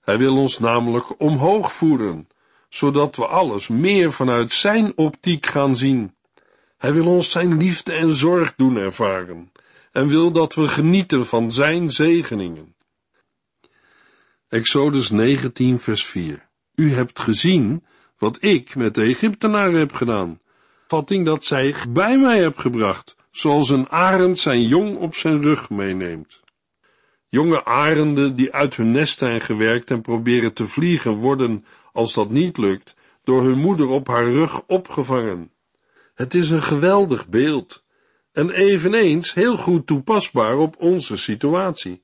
Hij 0.00 0.18
wil 0.18 0.36
ons 0.36 0.58
namelijk 0.58 1.20
omhoog 1.20 1.72
voeren, 1.72 2.28
zodat 2.68 3.16
we 3.16 3.26
alles 3.26 3.68
meer 3.68 4.12
vanuit 4.12 4.52
zijn 4.52 4.92
optiek 4.96 5.46
gaan 5.46 5.76
zien. 5.76 6.14
Hij 6.76 6.92
wil 6.92 7.06
ons 7.06 7.30
zijn 7.30 7.56
liefde 7.56 7.92
en 7.92 8.12
zorg 8.12 8.54
doen 8.56 8.76
ervaren 8.76 9.52
en 9.92 10.08
wil 10.08 10.32
dat 10.32 10.54
we 10.54 10.68
genieten 10.68 11.26
van 11.26 11.52
zijn 11.52 11.90
zegeningen. 11.90 12.74
Exodus 14.48 15.10
19 15.10 15.78
vers 15.78 16.04
4 16.04 16.48
U 16.74 16.92
hebt 16.92 17.20
gezien 17.20 17.84
wat 18.18 18.42
ik 18.42 18.74
met 18.74 18.94
de 18.94 19.02
Egyptenaren 19.02 19.78
heb 19.78 19.92
gedaan, 19.92 20.40
vatting 20.86 21.24
dat 21.24 21.44
zij 21.44 21.74
bij 21.88 22.18
mij 22.18 22.38
heb 22.38 22.56
gebracht, 22.56 23.16
zoals 23.38 23.70
een 23.70 23.88
arend 23.88 24.38
zijn 24.38 24.62
jong 24.62 24.96
op 24.96 25.14
zijn 25.14 25.42
rug 25.42 25.70
meeneemt. 25.70 26.40
Jonge 27.28 27.64
arenden 27.64 28.36
die 28.36 28.52
uit 28.52 28.76
hun 28.76 28.90
nest 28.90 29.18
zijn 29.18 29.40
gewerkt 29.40 29.90
en 29.90 30.00
proberen 30.00 30.52
te 30.52 30.66
vliegen, 30.66 31.12
worden, 31.12 31.64
als 31.92 32.14
dat 32.14 32.30
niet 32.30 32.56
lukt, 32.56 32.96
door 33.24 33.42
hun 33.42 33.58
moeder 33.58 33.88
op 33.88 34.06
haar 34.06 34.30
rug 34.30 34.62
opgevangen. 34.66 35.50
Het 36.14 36.34
is 36.34 36.50
een 36.50 36.62
geweldig 36.62 37.28
beeld 37.28 37.84
en 38.32 38.50
eveneens 38.50 39.34
heel 39.34 39.56
goed 39.56 39.86
toepasbaar 39.86 40.56
op 40.56 40.76
onze 40.78 41.16
situatie. 41.16 42.02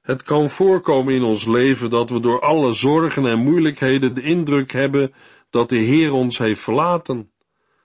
Het 0.00 0.22
kan 0.22 0.50
voorkomen 0.50 1.14
in 1.14 1.22
ons 1.22 1.46
leven 1.46 1.90
dat 1.90 2.10
we 2.10 2.20
door 2.20 2.40
alle 2.40 2.72
zorgen 2.72 3.26
en 3.26 3.38
moeilijkheden 3.38 4.14
de 4.14 4.22
indruk 4.22 4.72
hebben 4.72 5.14
dat 5.50 5.68
de 5.68 5.76
Heer 5.76 6.12
ons 6.12 6.38
heeft 6.38 6.60
verlaten. 6.60 7.32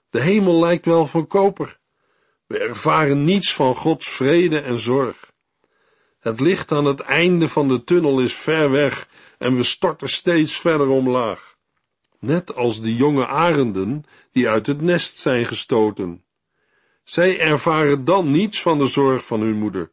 De 0.09 0.21
hemel 0.21 0.59
lijkt 0.59 0.85
wel 0.85 1.05
van 1.07 1.27
koper. 1.27 1.81
We 2.53 2.59
ervaren 2.59 3.23
niets 3.23 3.53
van 3.53 3.75
Gods 3.75 4.09
vrede 4.09 4.59
en 4.59 4.77
zorg. 4.77 5.31
Het 6.19 6.39
licht 6.39 6.71
aan 6.71 6.85
het 6.85 6.99
einde 6.99 7.49
van 7.49 7.67
de 7.67 7.83
tunnel 7.83 8.19
is 8.19 8.33
ver 8.33 8.71
weg 8.71 9.07
en 9.37 9.55
we 9.55 9.63
storten 9.63 10.09
steeds 10.09 10.59
verder 10.59 10.87
omlaag. 10.87 11.57
Net 12.19 12.55
als 12.55 12.81
de 12.81 12.95
jonge 12.95 13.27
arenden 13.27 14.03
die 14.31 14.49
uit 14.49 14.67
het 14.67 14.81
nest 14.81 15.17
zijn 15.17 15.45
gestoten. 15.45 16.23
Zij 17.03 17.39
ervaren 17.39 18.05
dan 18.05 18.31
niets 18.31 18.61
van 18.61 18.79
de 18.79 18.87
zorg 18.87 19.25
van 19.25 19.41
hun 19.41 19.57
moeder. 19.57 19.91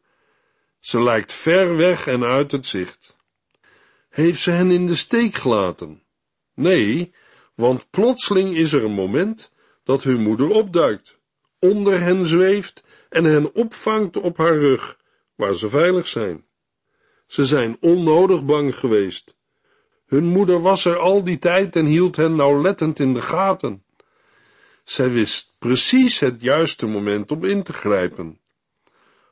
Ze 0.79 1.03
lijkt 1.03 1.31
ver 1.31 1.75
weg 1.75 2.07
en 2.07 2.23
uit 2.23 2.51
het 2.51 2.67
zicht. 2.67 3.15
Heeft 4.09 4.41
ze 4.41 4.51
hen 4.51 4.71
in 4.71 4.87
de 4.87 4.95
steek 4.95 5.35
gelaten? 5.35 6.03
Nee, 6.53 7.13
want 7.55 7.89
plotseling 7.89 8.55
is 8.55 8.73
er 8.73 8.83
een 8.83 8.93
moment 8.93 9.51
dat 9.83 10.03
hun 10.03 10.21
moeder 10.21 10.49
opduikt, 10.49 11.19
onder 11.61 12.01
hen 12.01 12.25
zweeft 12.25 12.83
en 13.09 13.23
hen 13.23 13.53
opvangt 13.53 14.17
op 14.17 14.37
haar 14.37 14.57
rug, 14.57 14.97
waar 15.35 15.55
ze 15.55 15.69
veilig 15.69 16.07
zijn. 16.07 16.45
Ze 17.27 17.45
zijn 17.45 17.77
onnodig 17.79 18.45
bang 18.45 18.75
geweest. 18.75 19.35
Hun 20.05 20.25
moeder 20.25 20.61
was 20.61 20.85
er 20.85 20.97
al 20.97 21.23
die 21.23 21.37
tijd 21.37 21.75
en 21.75 21.85
hield 21.85 22.15
hen 22.15 22.35
nauwlettend 22.35 22.99
in 22.99 23.13
de 23.13 23.21
gaten. 23.21 23.83
Zij 24.83 25.09
wist 25.09 25.55
precies 25.59 26.19
het 26.19 26.41
juiste 26.41 26.85
moment 26.85 27.31
om 27.31 27.45
in 27.45 27.63
te 27.63 27.73
grijpen. 27.73 28.39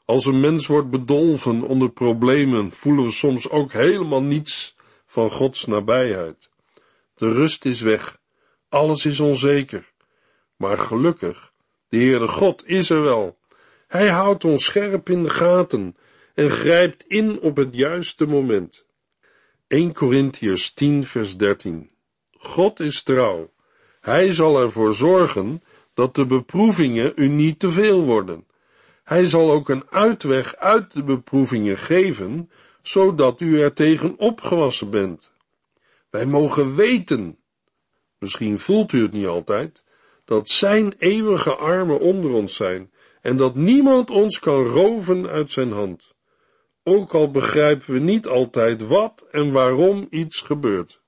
Als 0.05 0.25
een 0.25 0.39
mens 0.39 0.67
wordt 0.67 0.89
bedolven 0.89 1.61
onder 1.61 1.89
problemen, 1.91 2.71
voelen 2.71 3.03
we 3.03 3.11
soms 3.11 3.49
ook 3.49 3.71
helemaal 3.71 4.23
niets 4.23 4.75
van 5.05 5.31
Gods 5.31 5.65
nabijheid. 5.65 6.49
De 7.15 7.31
rust 7.31 7.65
is 7.65 7.81
weg, 7.81 8.19
alles 8.69 9.05
is 9.05 9.19
onzeker. 9.19 9.91
Maar 10.55 10.77
gelukkig, 10.77 11.48
de 11.89 11.97
Heere 11.97 12.27
God 12.27 12.67
is 12.67 12.89
er 12.89 13.01
wel. 13.01 13.37
Hij 13.87 14.09
houdt 14.09 14.45
ons 14.45 14.63
scherp 14.63 15.09
in 15.09 15.23
de 15.23 15.29
gaten 15.29 15.95
en 16.33 16.49
grijpt 16.49 17.03
in 17.07 17.39
op 17.39 17.57
het 17.57 17.75
juiste 17.75 18.25
moment. 18.25 18.85
1 19.67 19.93
Corinthiërs 19.93 20.73
10 20.73 21.03
vers 21.03 21.37
13 21.37 21.89
God 22.37 22.79
is 22.79 23.03
trouw. 23.03 23.51
Hij 24.01 24.31
zal 24.31 24.59
ervoor 24.59 24.93
zorgen 24.93 25.63
dat 25.93 26.15
de 26.15 26.25
beproevingen 26.25 27.11
u 27.15 27.27
niet 27.27 27.59
te 27.59 27.69
veel 27.69 28.03
worden. 28.03 28.47
Hij 29.03 29.25
zal 29.25 29.51
ook 29.51 29.69
een 29.69 29.83
uitweg 29.89 30.55
uit 30.55 30.93
de 30.93 31.03
beproevingen 31.03 31.77
geven, 31.77 32.49
zodat 32.81 33.41
u 33.41 33.61
er 33.61 33.73
tegen 33.73 34.17
opgewassen 34.17 34.89
bent. 34.89 35.31
Wij 36.09 36.25
mogen 36.25 36.75
weten, 36.75 37.37
misschien 38.17 38.59
voelt 38.59 38.91
u 38.91 39.01
het 39.01 39.11
niet 39.11 39.27
altijd, 39.27 39.83
dat 40.29 40.49
zijn 40.49 40.93
eeuwige 40.97 41.55
armen 41.55 41.99
onder 41.99 42.31
ons 42.31 42.55
zijn 42.55 42.91
en 43.21 43.37
dat 43.37 43.55
niemand 43.55 44.09
ons 44.09 44.39
kan 44.39 44.63
roven 44.63 45.27
uit 45.27 45.51
zijn 45.51 45.71
hand. 45.71 46.13
Ook 46.83 47.13
al 47.13 47.31
begrijpen 47.31 47.93
we 47.93 47.99
niet 47.99 48.27
altijd 48.27 48.87
wat 48.87 49.27
en 49.31 49.51
waarom 49.51 50.07
iets 50.09 50.41
gebeurt. 50.41 51.01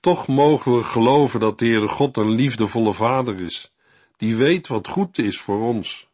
Toch 0.00 0.26
mogen 0.26 0.76
we 0.76 0.84
geloven 0.84 1.40
dat 1.40 1.58
de 1.58 1.66
Heere 1.66 1.88
God 1.88 2.16
een 2.16 2.30
liefdevolle 2.30 2.92
Vader 2.92 3.40
is, 3.40 3.72
die 4.16 4.36
weet 4.36 4.66
wat 4.66 4.88
goed 4.88 5.18
is 5.18 5.38
voor 5.40 5.62
ons. 5.62 6.08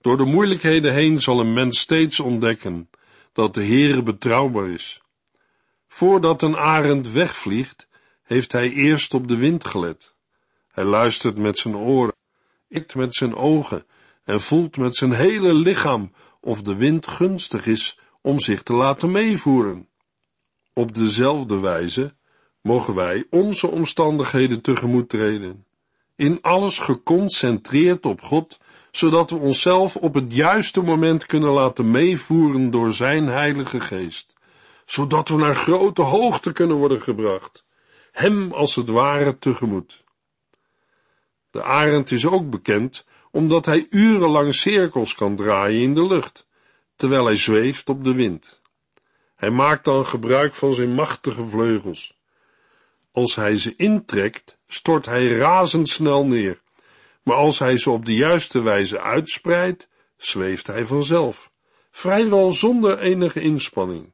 Door 0.00 0.16
de 0.16 0.24
moeilijkheden 0.24 0.92
heen 0.92 1.20
zal 1.20 1.40
een 1.40 1.52
mens 1.52 1.78
steeds 1.78 2.20
ontdekken 2.20 2.90
dat 3.32 3.54
de 3.54 3.64
Heere 3.64 4.02
betrouwbaar 4.02 4.68
is. 4.68 5.02
Voordat 5.88 6.42
een 6.42 6.56
arend 6.56 7.10
wegvliegt, 7.10 7.88
heeft 8.22 8.52
hij 8.52 8.70
eerst 8.70 9.14
op 9.14 9.28
de 9.28 9.36
wind 9.36 9.64
gelet. 9.64 10.16
Hij 10.78 10.86
luistert 10.86 11.38
met 11.38 11.58
zijn 11.58 11.76
oren, 11.76 12.14
ikt 12.68 12.94
met 12.94 13.14
zijn 13.14 13.34
ogen 13.34 13.84
en 14.24 14.40
voelt 14.40 14.76
met 14.76 14.96
zijn 14.96 15.12
hele 15.12 15.54
lichaam 15.54 16.12
of 16.40 16.62
de 16.62 16.76
wind 16.76 17.06
gunstig 17.06 17.66
is 17.66 17.98
om 18.20 18.40
zich 18.40 18.62
te 18.62 18.72
laten 18.72 19.10
meevoeren. 19.10 19.88
Op 20.72 20.94
dezelfde 20.94 21.60
wijze 21.60 22.14
mogen 22.60 22.94
wij 22.94 23.26
onze 23.30 23.66
omstandigheden 23.66 24.60
tegemoet 24.60 25.08
treden. 25.08 25.66
in 26.16 26.38
alles 26.40 26.78
geconcentreerd 26.78 28.06
op 28.06 28.20
God, 28.20 28.58
zodat 28.90 29.30
we 29.30 29.36
onszelf 29.36 29.96
op 29.96 30.14
het 30.14 30.32
juiste 30.32 30.82
moment 30.82 31.26
kunnen 31.26 31.50
laten 31.50 31.90
meevoeren 31.90 32.70
door 32.70 32.92
Zijn 32.92 33.26
Heilige 33.26 33.80
Geest, 33.80 34.36
zodat 34.86 35.28
we 35.28 35.36
naar 35.36 35.54
grote 35.54 36.02
hoogte 36.02 36.52
kunnen 36.52 36.76
worden 36.76 37.00
gebracht, 37.00 37.64
Hem 38.12 38.52
als 38.52 38.74
het 38.74 38.88
ware 38.88 39.38
tegemoet. 39.38 40.06
De 41.58 41.64
arend 41.64 42.10
is 42.10 42.26
ook 42.26 42.50
bekend 42.50 43.06
omdat 43.30 43.66
hij 43.66 43.86
urenlang 43.90 44.54
cirkels 44.54 45.14
kan 45.14 45.36
draaien 45.36 45.80
in 45.80 45.94
de 45.94 46.06
lucht, 46.06 46.46
terwijl 46.96 47.24
hij 47.24 47.36
zweeft 47.36 47.88
op 47.88 48.04
de 48.04 48.14
wind. 48.14 48.62
Hij 49.36 49.50
maakt 49.50 49.84
dan 49.84 50.06
gebruik 50.06 50.54
van 50.54 50.74
zijn 50.74 50.94
machtige 50.94 51.44
vleugels. 51.44 52.14
Als 53.12 53.34
hij 53.34 53.58
ze 53.58 53.74
intrekt, 53.76 54.56
stort 54.66 55.06
hij 55.06 55.28
razendsnel 55.28 56.26
neer, 56.26 56.60
maar 57.22 57.36
als 57.36 57.58
hij 57.58 57.78
ze 57.78 57.90
op 57.90 58.04
de 58.04 58.14
juiste 58.14 58.62
wijze 58.62 59.00
uitspreidt, 59.00 59.88
zweeft 60.16 60.66
hij 60.66 60.84
vanzelf, 60.84 61.50
vrijwel 61.90 62.52
zonder 62.52 62.98
enige 62.98 63.40
inspanning. 63.40 64.12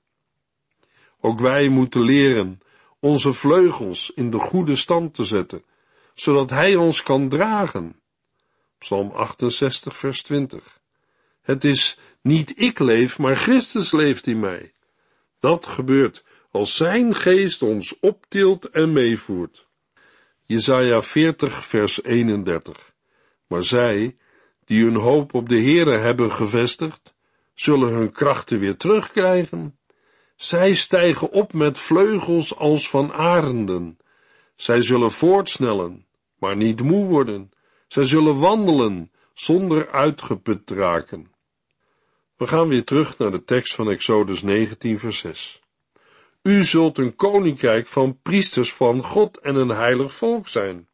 Ook 1.21 1.41
wij 1.41 1.69
moeten 1.69 2.03
leren 2.03 2.61
onze 3.01 3.33
vleugels 3.33 4.13
in 4.15 4.31
de 4.31 4.39
goede 4.39 4.77
stand 4.77 5.15
te 5.15 5.25
zetten, 5.25 5.65
zodat 6.15 6.51
hij 6.51 6.77
ons 6.77 7.03
kan 7.03 7.29
dragen. 7.29 8.01
Psalm 8.79 9.11
68, 9.11 9.97
vers 9.97 10.23
20. 10.23 10.81
Het 11.43 11.65
is 11.65 11.99
niet 12.23 12.61
ik 12.61 12.79
leef, 12.79 13.19
maar 13.19 13.37
Christus 13.37 13.93
leeft 13.93 14.27
in 14.27 14.41
mij. 14.41 14.73
Dat 15.41 15.67
gebeurt 15.67 16.25
als 16.51 16.77
zijn 16.77 17.15
geest 17.15 17.63
ons 17.63 17.99
optilt 18.01 18.71
en 18.71 18.93
meevoert. 18.93 19.67
Jesaja 20.47 21.03
40 21.03 21.65
vers 21.65 22.03
31. 22.03 22.93
Maar 23.47 23.65
zij, 23.65 24.17
die 24.65 24.85
hun 24.85 24.95
hoop 24.95 25.35
op 25.35 25.49
de 25.49 25.61
Heere 25.61 25.97
hebben 25.97 26.33
gevestigd, 26.33 27.15
zullen 27.55 27.93
hun 27.93 28.13
krachten 28.13 28.59
weer 28.59 28.77
terugkrijgen. 28.77 29.79
Zij 30.37 30.75
stijgen 30.75 31.31
op 31.31 31.53
met 31.53 31.79
vleugels 31.79 32.57
als 32.57 32.89
van 32.89 33.13
arenden. 33.13 33.99
Zij 34.57 34.83
zullen 34.83 35.13
voortsnellen, 35.13 36.04
maar 36.45 36.57
niet 36.57 36.83
moe 36.83 37.07
worden. 37.07 37.51
Zij 37.89 38.05
zullen 38.05 38.39
wandelen 38.39 39.13
zonder 39.35 39.91
uitgeput 39.91 40.67
te 40.67 40.75
raken. 40.75 41.33
We 42.37 42.47
gaan 42.47 42.69
weer 42.69 42.85
terug 42.85 43.19
naar 43.19 43.31
de 43.31 43.45
tekst 43.45 43.75
van 43.75 43.91
Exodus 43.91 44.43
19 44.43 44.99
vers 44.99 45.19
6. 45.19 45.61
U 46.43 46.65
zult 46.65 46.99
een 46.99 47.17
koninkrijk 47.17 47.87
van 47.87 48.19
priesters 48.23 48.73
van 48.73 49.03
God 49.03 49.39
en 49.39 49.55
een 49.55 49.69
heilig 49.69 50.15
volk 50.15 50.49
zijn. 50.49 50.89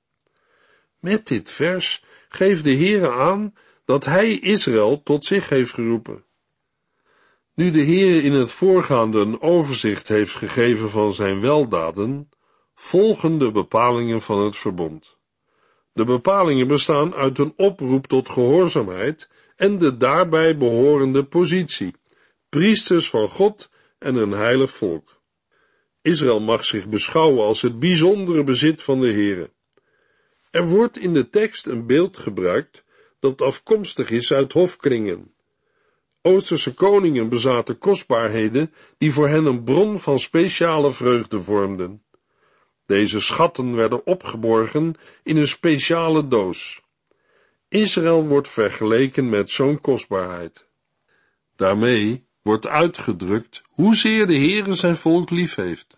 Met 0.98 1.26
dit 1.26 1.50
vers 1.50 2.04
geeft 2.28 2.64
de 2.64 2.74
Heere 2.74 3.10
aan 3.10 3.54
dat 3.84 4.04
hij 4.04 4.38
Israël 4.38 5.02
tot 5.02 5.24
zich 5.24 5.48
heeft 5.48 5.72
geroepen. 5.72 6.24
Nu 7.54 7.70
de 7.70 7.84
Heere 7.84 8.22
in 8.22 8.32
het 8.32 8.50
voorgaande 8.50 9.18
een 9.18 9.40
overzicht 9.40 10.08
heeft 10.08 10.34
gegeven 10.34 10.90
van 10.90 11.12
zijn 11.12 11.40
weldaden, 11.40 12.28
volgen 12.74 13.38
de 13.38 13.50
bepalingen 13.50 14.20
van 14.20 14.44
het 14.44 14.56
verbond. 14.56 15.19
De 16.00 16.06
bepalingen 16.06 16.68
bestaan 16.68 17.14
uit 17.14 17.38
een 17.38 17.52
oproep 17.56 18.06
tot 18.06 18.28
gehoorzaamheid 18.28 19.28
en 19.56 19.78
de 19.78 19.96
daarbij 19.96 20.56
behorende 20.56 21.24
positie, 21.24 21.94
priesters 22.48 23.10
van 23.10 23.28
God 23.28 23.70
en 23.98 24.14
een 24.14 24.30
heilig 24.30 24.70
volk. 24.70 25.20
Israël 26.02 26.40
mag 26.40 26.64
zich 26.64 26.88
beschouwen 26.88 27.44
als 27.44 27.62
het 27.62 27.78
bijzondere 27.78 28.44
bezit 28.44 28.82
van 28.82 29.00
de 29.00 29.12
Heere. 29.12 29.50
Er 30.50 30.68
wordt 30.68 30.98
in 30.98 31.12
de 31.12 31.28
tekst 31.28 31.66
een 31.66 31.86
beeld 31.86 32.16
gebruikt 32.16 32.84
dat 33.18 33.42
afkomstig 33.42 34.10
is 34.10 34.32
uit 34.32 34.52
hofkringen. 34.52 35.34
Oosterse 36.22 36.74
koningen 36.74 37.28
bezaten 37.28 37.78
kostbaarheden 37.78 38.72
die 38.98 39.12
voor 39.12 39.28
hen 39.28 39.44
een 39.44 39.64
bron 39.64 40.00
van 40.00 40.18
speciale 40.18 40.90
vreugde 40.90 41.42
vormden. 41.42 42.02
Deze 42.90 43.20
schatten 43.20 43.74
werden 43.74 44.06
opgeborgen 44.06 44.94
in 45.22 45.36
een 45.36 45.46
speciale 45.46 46.28
doos. 46.28 46.80
Israël 47.68 48.26
wordt 48.26 48.48
vergeleken 48.48 49.28
met 49.28 49.50
zo'n 49.50 49.80
kostbaarheid. 49.80 50.66
Daarmee 51.56 52.24
wordt 52.42 52.66
uitgedrukt 52.66 53.62
hoezeer 53.68 54.26
de 54.26 54.38
Heere 54.38 54.74
zijn 54.74 54.96
volk 54.96 55.30
lief 55.30 55.54
heeft. 55.54 55.96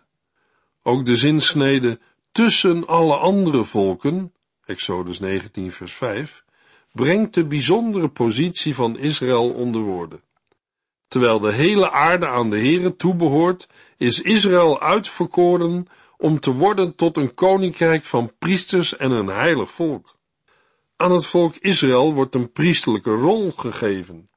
Ook 0.83 1.05
de 1.05 1.15
zinsnede 1.15 1.99
tussen 2.31 2.87
alle 2.87 3.15
andere 3.15 3.63
volken, 3.63 4.33
Exodus 4.65 5.19
19 5.19 5.71
vers 5.71 5.93
5, 5.93 6.43
brengt 6.91 7.33
de 7.33 7.45
bijzondere 7.45 8.07
positie 8.07 8.75
van 8.75 8.97
Israël 8.97 9.49
onder 9.49 9.81
woorden. 9.81 10.21
Terwijl 11.07 11.39
de 11.39 11.51
hele 11.51 11.91
aarde 11.91 12.27
aan 12.27 12.49
de 12.49 12.57
Heere 12.57 12.95
toebehoort, 12.95 13.67
is 13.97 14.21
Israël 14.21 14.81
uitverkoren 14.81 15.87
om 16.23 16.39
te 16.39 16.53
worden 16.53 16.95
tot 16.95 17.17
een 17.17 17.33
koninkrijk 17.33 18.03
van 18.03 18.31
priesters 18.39 18.97
en 18.97 19.11
een 19.11 19.27
heilig 19.27 19.71
volk. 19.71 20.15
Aan 20.95 21.11
het 21.11 21.25
volk 21.25 21.55
Israël 21.55 22.13
wordt 22.13 22.35
een 22.35 22.51
priestelijke 22.51 23.11
rol 23.11 23.51
gegeven. 23.51 24.29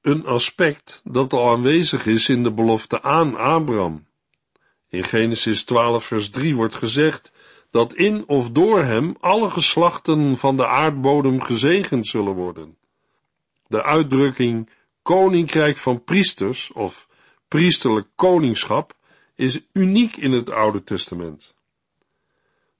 Een 0.00 0.26
aspect 0.26 1.00
dat 1.04 1.32
al 1.32 1.50
aanwezig 1.50 2.06
is 2.06 2.28
in 2.28 2.42
de 2.42 2.52
belofte 2.52 3.02
aan 3.02 3.36
Abraham. 3.36 4.06
In 4.88 5.04
Genesis 5.04 5.64
12 5.64 6.04
vers 6.04 6.30
3 6.30 6.56
wordt 6.56 6.74
gezegd 6.74 7.32
dat 7.70 7.94
in 7.94 8.24
of 8.26 8.50
door 8.50 8.82
hem 8.82 9.16
alle 9.20 9.50
geslachten 9.50 10.36
van 10.36 10.56
de 10.56 10.66
aardbodem 10.66 11.40
gezegend 11.40 12.06
zullen 12.06 12.34
worden. 12.34 12.76
De 13.66 13.82
uitdrukking 13.82 14.70
koninkrijk 15.02 15.76
van 15.76 16.04
priesters 16.04 16.72
of 16.72 17.08
priesterlijk 17.48 18.06
koningschap 18.14 18.94
is 19.34 19.60
uniek 19.72 20.16
in 20.16 20.32
het 20.32 20.50
Oude 20.50 20.84
Testament. 20.84 21.54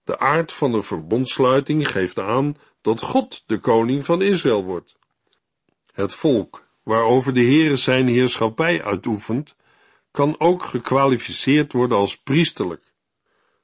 De 0.04 0.18
aard 0.18 0.52
van 0.52 0.72
de 0.72 0.82
verbondsluiting 0.82 1.90
geeft 1.90 2.18
aan 2.18 2.56
dat 2.80 3.02
God 3.02 3.42
de 3.46 3.58
koning 3.58 4.04
van 4.04 4.22
Israël 4.22 4.64
wordt. 4.64 4.96
Het 5.92 6.14
volk, 6.14 6.66
waarover 6.82 7.34
de 7.34 7.40
Heere 7.40 7.76
zijn 7.76 8.08
heerschappij 8.08 8.84
uitoefent, 8.84 9.54
kan 10.10 10.40
ook 10.40 10.62
gekwalificeerd 10.62 11.72
worden 11.72 11.98
als 11.98 12.18
priesterlijk. 12.18 12.92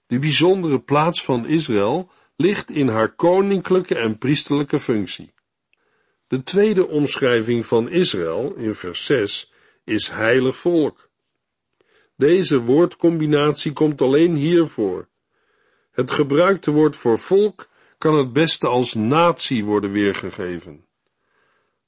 De 0.06 0.18
bijzondere 0.18 0.80
plaats 0.80 1.24
van 1.24 1.46
Israël 1.46 2.10
ligt 2.36 2.70
in 2.70 2.88
haar 2.88 3.12
koninklijke 3.12 3.94
en 3.94 4.18
priesterlijke 4.18 4.80
functie. 4.80 5.32
De 6.26 6.42
tweede 6.42 6.88
omschrijving 6.88 7.66
van 7.66 7.88
Israël 7.88 8.54
in 8.54 8.74
vers 8.74 9.04
6 9.04 9.52
is 9.84 10.08
heilig 10.08 10.56
volk. 10.56 11.09
Deze 12.20 12.60
woordcombinatie 12.60 13.72
komt 13.72 14.02
alleen 14.02 14.34
hier 14.34 14.66
voor. 14.66 15.08
Het 15.90 16.10
gebruikte 16.10 16.70
woord 16.70 16.96
voor 16.96 17.18
volk 17.18 17.68
kan 17.98 18.14
het 18.14 18.32
beste 18.32 18.66
als 18.66 18.94
natie 18.94 19.64
worden 19.64 19.92
weergegeven. 19.92 20.84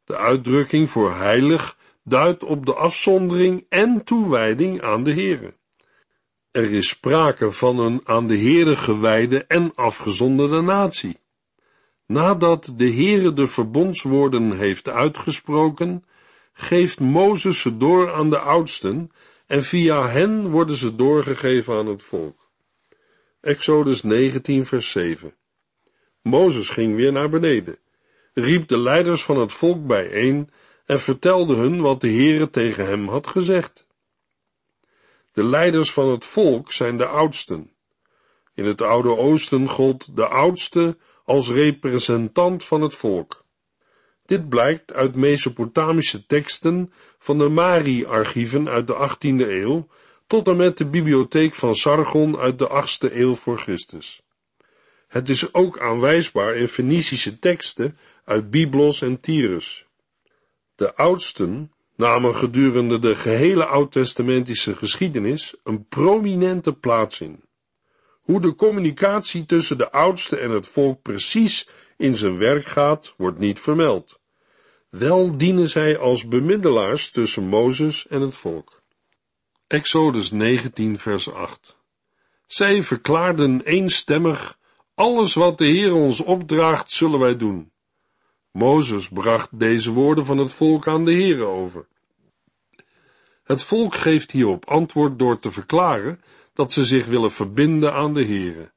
De 0.05 0.17
uitdrukking 0.17 0.91
voor 0.91 1.15
heilig 1.15 1.77
duidt 2.05 2.45
op 2.45 2.67
de 2.67 2.75
afzondering 2.75 3.67
en 3.69 4.05
toewijding 4.05 4.83
aan 4.83 5.05
de 5.05 5.13
Heere. 5.13 5.55
Er 6.51 6.73
is 6.73 6.89
sprake 6.89 7.51
van 7.51 7.79
een 7.79 8.01
aan 8.05 8.27
de 8.27 8.37
Heere 8.37 8.77
gewijde 8.77 9.45
en 9.45 9.73
afgezonderde 9.75 10.61
natie. 10.61 11.19
Nadat 12.07 12.73
de 12.77 12.93
Heere 12.93 13.33
de 13.33 13.47
verbondswoorden 13.47 14.53
heeft 14.53 14.89
uitgesproken, 14.89 16.05
geeft 16.53 17.01
Mozes 17.01 17.61
ze 17.61 17.77
door 17.77 18.13
aan 18.13 18.31
de 18.31 18.39
oudsten 18.39 19.11
en 19.53 19.63
via 19.63 20.09
hen 20.09 20.51
worden 20.51 20.77
ze 20.77 20.95
doorgegeven 20.95 21.75
aan 21.75 21.87
het 21.87 22.05
volk. 22.05 22.51
Exodus 23.41 24.03
19 24.03 24.67
vers 24.67 24.91
7 24.91 25.35
Mozes 26.23 26.69
ging 26.69 26.97
weer 26.97 27.13
naar 27.13 27.29
beneden, 27.29 27.79
riep 28.35 28.69
de 28.69 28.79
leiders 28.79 29.23
van 29.25 29.39
het 29.39 29.53
volk 29.53 29.87
bijeen 29.87 30.51
en 30.87 31.01
vertelde 31.01 31.55
hun 31.55 31.81
wat 31.81 32.01
de 32.01 32.11
Heere 32.11 32.51
tegen 32.51 32.87
hem 32.87 33.09
had 33.09 33.27
gezegd. 33.27 33.87
De 35.33 35.45
leiders 35.45 35.93
van 35.93 36.09
het 36.09 36.25
volk 36.25 36.73
zijn 36.73 36.97
de 36.97 37.07
oudsten. 37.07 37.73
In 38.55 38.65
het 38.65 38.83
Oude 38.83 39.17
Oosten 39.17 39.69
gold 39.69 40.17
de 40.17 40.27
oudste 40.27 40.97
als 41.25 41.51
representant 41.51 42.65
van 42.65 42.81
het 42.81 42.95
volk. 42.95 43.42
Dit 44.25 44.49
blijkt 44.49 44.93
uit 44.93 45.15
Mesopotamische 45.15 46.27
teksten 46.27 46.93
van 47.19 47.39
de 47.39 47.49
Mari-archieven 47.49 48.69
uit 48.69 48.87
de 48.87 49.09
18e 49.11 49.49
eeuw 49.51 49.89
tot 50.27 50.49
en 50.49 50.57
met 50.57 50.79
de 50.79 50.87
bibliotheek 50.87 51.55
van 51.55 51.75
Sargon 51.75 52.37
uit 52.37 52.59
de 52.59 52.69
8e 52.69 53.15
eeuw 53.15 53.35
voor 53.35 53.59
Christus. 53.59 54.23
Het 55.09 55.29
is 55.29 55.55
ook 55.55 55.79
aanwijsbaar 55.79 56.57
in 56.57 56.69
Fenicische 56.69 57.39
teksten 57.39 57.99
uit 58.25 58.51
Byblos 58.51 59.03
en 59.03 59.21
Tyrus. 59.21 59.87
De 60.75 60.95
oudsten 60.95 61.73
namen 61.97 62.37
gedurende 62.37 62.99
de 62.99 63.15
gehele 63.15 63.65
oud-testamentische 63.65 64.77
geschiedenis 64.77 65.55
een 65.65 65.87
prominente 65.89 66.73
plaats 66.73 67.21
in. 67.21 67.41
Hoe 68.21 68.41
de 68.41 68.55
communicatie 68.55 69.47
tussen 69.47 69.79
de 69.79 69.91
oudste 69.91 70.37
en 70.37 70.51
het 70.51 70.67
volk 70.67 71.03
precies 71.03 71.69
in 72.03 72.17
zijn 72.17 72.39
werk 72.39 72.67
gaat, 72.67 73.15
wordt 73.17 73.39
niet 73.39 73.61
vermeld. 73.61 74.21
Wel 74.89 75.37
dienen 75.37 75.69
zij 75.69 75.99
als 75.99 76.29
bemiddelaars 76.29 77.11
tussen 77.11 77.45
Mozes 77.45 78.07
en 78.07 78.21
het 78.21 78.37
volk. 78.37 78.83
Exodus 79.67 80.31
19 80.31 80.99
vers 80.99 81.33
8 81.33 81.77
Zij 82.47 82.83
verklaarden 82.83 83.61
eenstemmig, 83.61 84.59
alles 84.95 85.35
wat 85.35 85.59
de 85.59 85.65
Heer 85.65 85.95
ons 85.95 86.21
opdraagt, 86.21 86.91
zullen 86.91 87.19
wij 87.19 87.37
doen. 87.37 87.73
Mozes 88.51 89.09
bracht 89.09 89.59
deze 89.59 89.91
woorden 89.91 90.25
van 90.25 90.39
het 90.39 90.53
volk 90.53 90.89
aan 90.89 91.05
de 91.05 91.13
Heer 91.13 91.45
over. 91.45 91.87
Het 93.43 93.63
volk 93.63 93.95
geeft 93.95 94.31
hierop 94.31 94.69
antwoord 94.69 95.19
door 95.19 95.39
te 95.39 95.51
verklaren 95.51 96.21
dat 96.55 96.73
ze 96.73 96.85
zich 96.85 97.07
willen 97.07 97.33
verbinden 97.33 97.93
aan 97.93 98.15
de 98.15 98.25
Heere. 98.25 98.73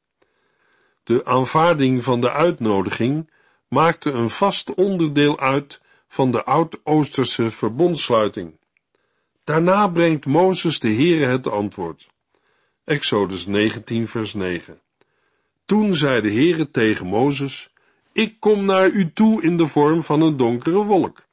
De 1.05 1.25
aanvaarding 1.25 2.03
van 2.03 2.21
de 2.21 2.31
uitnodiging 2.31 3.29
maakte 3.67 4.11
een 4.11 4.29
vast 4.29 4.73
onderdeel 4.73 5.39
uit 5.39 5.81
van 6.07 6.31
de 6.31 6.43
Oud-Oosterse 6.43 7.51
verbondsluiting. 7.51 8.57
Daarna 9.43 9.87
brengt 9.87 10.25
Mozes 10.25 10.79
de 10.79 10.93
Heere 10.93 11.25
het 11.25 11.47
antwoord. 11.47 12.07
Exodus 12.83 13.45
19 13.45 14.07
vers 14.07 14.33
9 14.33 14.81
Toen 15.65 15.95
zei 15.95 16.21
de 16.21 16.31
Heere 16.31 16.71
tegen 16.71 17.05
Mozes, 17.05 17.69
Ik 18.11 18.39
kom 18.39 18.65
naar 18.65 18.89
u 18.89 19.11
toe 19.13 19.41
in 19.41 19.57
de 19.57 19.67
vorm 19.67 20.03
van 20.03 20.21
een 20.21 20.37
donkere 20.37 20.83
wolk, 20.83 21.25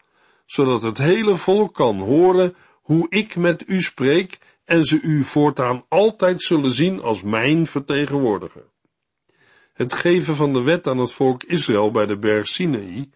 zodat 0.47 0.83
het 0.83 0.99
hele 0.99 1.37
volk 1.37 1.75
kan 1.75 1.99
horen 1.99 2.55
hoe 2.83 3.07
ik 3.09 3.37
met 3.37 3.69
u 3.69 3.83
spreek 3.83 4.39
en 4.65 4.85
ze 4.85 5.01
u 5.01 5.25
voortaan 5.25 5.85
altijd 5.89 6.43
zullen 6.43 6.73
zien 6.73 7.03
als 7.03 7.23
mijn 7.23 7.67
vertegenwoordiger. 7.67 8.71
Het 9.73 9.93
geven 9.93 10.37
van 10.37 10.53
de 10.53 10.63
wet 10.63 10.87
aan 10.87 10.99
het 10.99 11.13
volk 11.13 11.43
Israël 11.43 11.91
bij 11.91 12.07
de 12.07 12.19
berg 12.19 12.47
Sinaï 12.49 13.11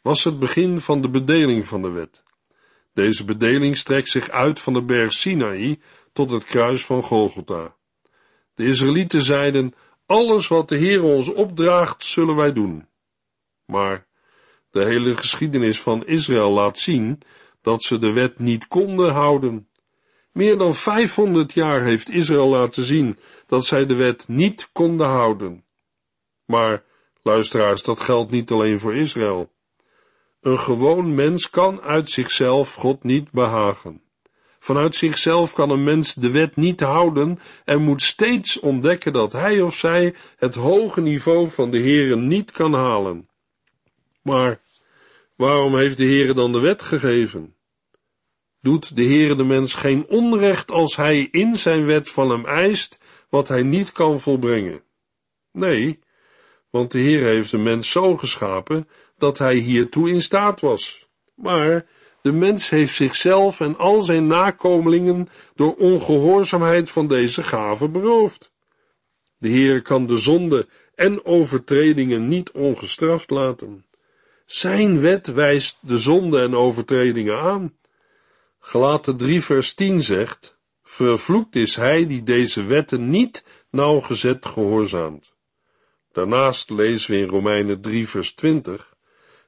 was 0.00 0.24
het 0.24 0.38
begin 0.38 0.80
van 0.80 1.00
de 1.02 1.08
bedeling 1.08 1.68
van 1.68 1.82
de 1.82 1.90
wet. 1.90 2.22
Deze 2.94 3.24
bedeling 3.24 3.76
strekt 3.76 4.08
zich 4.08 4.30
uit 4.30 4.60
van 4.60 4.72
de 4.72 4.82
berg 4.82 5.12
Sinaï 5.12 5.80
tot 6.12 6.30
het 6.30 6.44
kruis 6.44 6.84
van 6.84 7.02
Golgotha. 7.02 7.76
De 8.54 8.64
Israëlieten 8.64 9.22
zeiden, 9.22 9.74
alles 10.06 10.48
wat 10.48 10.68
de 10.68 10.76
Heer 10.76 11.02
ons 11.02 11.32
opdraagt, 11.32 12.04
zullen 12.04 12.36
wij 12.36 12.52
doen. 12.52 12.86
Maar 13.64 14.06
de 14.70 14.84
hele 14.84 15.16
geschiedenis 15.16 15.80
van 15.80 16.06
Israël 16.06 16.50
laat 16.50 16.78
zien 16.78 17.20
dat 17.60 17.82
ze 17.82 17.98
de 17.98 18.12
wet 18.12 18.38
niet 18.38 18.68
konden 18.68 19.12
houden. 19.12 19.68
Meer 20.32 20.58
dan 20.58 20.74
500 20.74 21.52
jaar 21.52 21.82
heeft 21.82 22.10
Israël 22.10 22.48
laten 22.48 22.84
zien 22.84 23.18
dat 23.46 23.64
zij 23.64 23.86
de 23.86 23.94
wet 23.94 24.28
niet 24.28 24.68
konden 24.72 25.06
houden. 25.06 25.64
Maar, 26.44 26.84
luisteraars, 27.22 27.82
dat 27.82 28.00
geldt 28.00 28.30
niet 28.30 28.50
alleen 28.50 28.78
voor 28.78 28.96
Israël. 28.96 29.50
Een 30.40 30.58
gewoon 30.58 31.14
mens 31.14 31.50
kan 31.50 31.80
uit 31.80 32.10
zichzelf 32.10 32.74
God 32.74 33.04
niet 33.04 33.30
behagen. 33.30 34.02
Vanuit 34.58 34.94
zichzelf 34.94 35.52
kan 35.52 35.70
een 35.70 35.82
mens 35.82 36.14
de 36.14 36.30
wet 36.30 36.56
niet 36.56 36.80
houden 36.80 37.38
en 37.64 37.82
moet 37.82 38.02
steeds 38.02 38.60
ontdekken 38.60 39.12
dat 39.12 39.32
hij 39.32 39.60
of 39.60 39.74
zij 39.74 40.14
het 40.36 40.54
hoge 40.54 41.00
niveau 41.00 41.50
van 41.50 41.70
de 41.70 41.78
Heere 41.78 42.16
niet 42.16 42.50
kan 42.50 42.74
halen. 42.74 43.28
Maar 44.22 44.60
waarom 45.36 45.76
heeft 45.76 45.98
de 45.98 46.04
Heere 46.04 46.34
dan 46.34 46.52
de 46.52 46.60
wet 46.60 46.82
gegeven? 46.82 47.54
Doet 48.60 48.96
de 48.96 49.04
Heere 49.04 49.36
de 49.36 49.44
mens 49.44 49.74
geen 49.74 50.06
onrecht 50.08 50.70
als 50.70 50.96
hij 50.96 51.28
in 51.30 51.56
zijn 51.56 51.84
wet 51.84 52.10
van 52.10 52.30
hem 52.30 52.46
eist 52.46 52.98
wat 53.28 53.48
hij 53.48 53.62
niet 53.62 53.92
kan 53.92 54.20
volbrengen? 54.20 54.82
Nee, 55.52 55.98
want 56.72 56.90
de 56.90 56.98
Heer 56.98 57.24
heeft 57.24 57.50
de 57.50 57.58
mens 57.58 57.90
zo 57.90 58.16
geschapen 58.16 58.88
dat 59.18 59.38
hij 59.38 59.54
hiertoe 59.54 60.10
in 60.10 60.22
staat 60.22 60.60
was. 60.60 61.06
Maar 61.34 61.86
de 62.22 62.32
mens 62.32 62.70
heeft 62.70 62.94
zichzelf 62.94 63.60
en 63.60 63.76
al 63.76 64.00
zijn 64.00 64.26
nakomelingen 64.26 65.28
door 65.54 65.74
ongehoorzaamheid 65.74 66.90
van 66.90 67.06
deze 67.06 67.42
gave 67.42 67.88
beroofd. 67.88 68.52
De 69.38 69.48
Heer 69.48 69.82
kan 69.82 70.06
de 70.06 70.16
zonde 70.16 70.66
en 70.94 71.24
overtredingen 71.24 72.28
niet 72.28 72.50
ongestraft 72.50 73.30
laten. 73.30 73.84
Zijn 74.46 75.00
wet 75.00 75.26
wijst 75.26 75.78
de 75.80 75.98
zonde 75.98 76.40
en 76.40 76.54
overtredingen 76.54 77.40
aan. 77.40 77.76
Gelaten 78.60 79.16
3 79.16 79.42
vers 79.42 79.74
10 79.74 80.02
zegt, 80.02 80.58
vervloekt 80.82 81.56
is 81.56 81.76
hij 81.76 82.06
die 82.06 82.22
deze 82.22 82.64
wetten 82.64 83.10
niet 83.10 83.44
nauwgezet 83.70 84.46
gehoorzaamt. 84.46 85.31
Daarnaast 86.12 86.70
lezen 86.70 87.10
we 87.10 87.18
in 87.18 87.28
Romeinen 87.28 87.80
3 87.80 88.08
vers 88.08 88.32
20, 88.32 88.94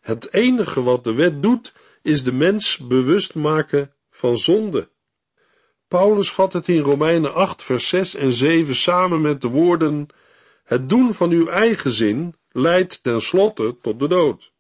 het 0.01 0.33
enige 0.33 0.83
wat 0.83 1.05
de 1.05 1.13
wet 1.13 1.43
doet, 1.43 1.73
is 2.03 2.23
de 2.23 2.33
mens 2.33 2.77
bewust 2.79 3.35
maken 3.35 3.93
van 4.11 4.37
zonde. 4.37 4.89
Paulus 5.89 6.33
vat 6.33 6.53
het 6.53 6.69
in 6.69 6.81
Romeinen 6.81 7.35
8 7.35 7.63
vers 7.63 7.89
6 7.89 8.15
en 8.15 8.33
7 8.33 8.75
samen 8.75 9.21
met 9.21 9.41
de 9.41 9.49
woorden, 9.49 10.07
het 10.65 10.89
doen 10.89 11.15
van 11.15 11.31
uw 11.31 11.49
eigen 11.49 11.91
zin 11.91 12.35
leidt 12.51 13.03
ten 13.03 13.21
slotte 13.21 13.77
tot 13.81 13.99
de 13.99 14.09
dood. 14.09 14.53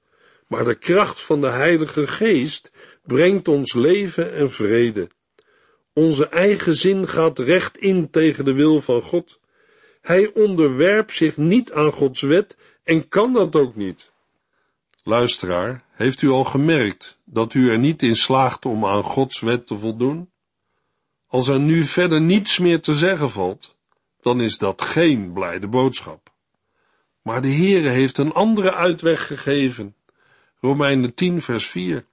Maar 0.49 0.65
de 0.65 0.75
kracht 0.75 1.21
van 1.21 1.41
de 1.41 1.51
Heilige 1.51 2.07
Geest 2.07 2.71
brengt 3.03 3.49
ons 3.49 3.75
leven 3.75 4.35
en 4.35 4.51
vrede. 4.51 5.09
Onze 5.93 6.27
eigen 6.27 6.75
zin 6.75 7.09
gaat 7.09 7.39
recht 7.39 7.79
in 7.79 8.11
tegen 8.11 8.45
de 8.45 8.53
wil 8.53 8.81
van 8.81 9.03
God. 9.03 9.41
Hij 10.05 10.31
onderwerpt 10.35 11.13
zich 11.13 11.37
niet 11.37 11.73
aan 11.73 11.93
Gods 11.93 12.23
wet 12.23 12.59
en 12.83 13.09
kan 13.09 13.33
dat 13.33 13.57
ook 13.57 13.77
niet. 13.77 14.11
Luisteraar, 15.03 15.85
heeft 15.91 16.23
u 16.23 16.31
al 16.31 16.45
gemerkt 16.45 17.19
dat 17.25 17.55
u 17.55 17.71
er 17.71 17.79
niet 17.79 18.03
in 18.03 18.17
slaagt 18.17 18.67
om 18.67 18.85
aan 18.85 19.03
Gods 19.03 19.41
wet 19.41 19.67
te 19.67 19.77
voldoen? 19.77 20.31
Als 21.27 21.49
er 21.49 21.61
nu 21.61 21.83
verder 21.83 22.21
niets 22.21 22.59
meer 22.59 22.81
te 22.81 22.93
zeggen 22.93 23.31
valt, 23.31 23.77
dan 24.21 24.41
is 24.41 24.59
dat 24.59 24.83
geen 24.83 25.33
blijde 25.33 25.69
boodschap. 25.69 26.33
Maar 27.23 27.43
de 27.43 27.53
Heere 27.53 27.89
heeft 27.89 28.19
een 28.19 28.33
andere 28.33 28.75
uitweg 28.75 29.27
gegeven. 29.27 29.95
Romeinen 30.61 31.15
10 31.15 31.43
vers 31.43 31.67
4. 31.67 32.07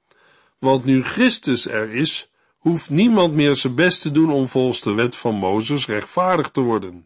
Want 0.60 0.86
nu 0.86 1.04
Christus 1.04 1.67
er 1.67 1.89
is, 1.89 2.32
hoeft 2.58 2.89
niemand 2.89 3.34
meer 3.34 3.56
zijn 3.56 3.75
best 3.75 4.01
te 4.01 4.12
doen 4.12 4.32
om 4.32 4.47
volgens 4.47 4.82
de 4.82 4.93
wet 4.93 5.15
van 5.15 5.36
Mozes 5.36 5.86
rechtvaardig 5.86 6.51
te 6.51 6.62
worden. 6.62 7.06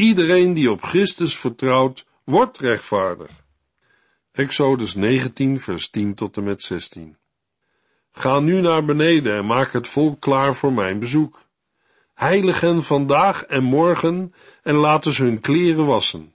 Iedereen 0.00 0.52
die 0.52 0.70
op 0.70 0.82
Christus 0.82 1.38
vertrouwt, 1.38 2.06
wordt 2.24 2.58
rechtvaardig. 2.58 3.30
Exodus 4.32 4.94
19, 4.94 5.60
vers 5.60 5.90
10 5.90 6.14
tot 6.14 6.36
en 6.36 6.44
met 6.44 6.62
16. 6.62 7.16
Ga 8.12 8.40
nu 8.40 8.60
naar 8.60 8.84
beneden 8.84 9.36
en 9.36 9.46
maak 9.46 9.72
het 9.72 9.88
volk 9.88 10.20
klaar 10.20 10.54
voor 10.54 10.72
mijn 10.72 10.98
bezoek. 10.98 11.42
Heilig 12.14 12.60
hen 12.60 12.82
vandaag 12.82 13.44
en 13.44 13.62
morgen 13.62 14.34
en 14.62 14.74
laten 14.74 15.12
ze 15.12 15.22
hun 15.22 15.40
kleren 15.40 15.86
wassen. 15.86 16.34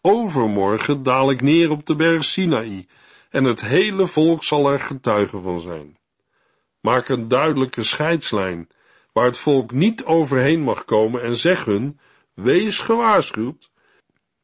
Overmorgen 0.00 1.02
daal 1.02 1.30
ik 1.30 1.42
neer 1.42 1.70
op 1.70 1.86
de 1.86 1.96
berg 1.96 2.24
Sinaï 2.24 2.86
en 3.30 3.44
het 3.44 3.60
hele 3.60 4.06
volk 4.06 4.44
zal 4.44 4.70
er 4.70 4.80
getuige 4.80 5.40
van 5.40 5.60
zijn. 5.60 5.98
Maak 6.80 7.08
een 7.08 7.28
duidelijke 7.28 7.82
scheidslijn, 7.82 8.68
waar 9.12 9.24
het 9.24 9.38
volk 9.38 9.72
niet 9.72 10.04
overheen 10.04 10.60
mag 10.60 10.84
komen 10.84 11.22
en 11.22 11.36
zeg 11.36 11.64
hun, 11.64 11.98
wees 12.34 12.78
gewaarschuwd. 12.78 13.70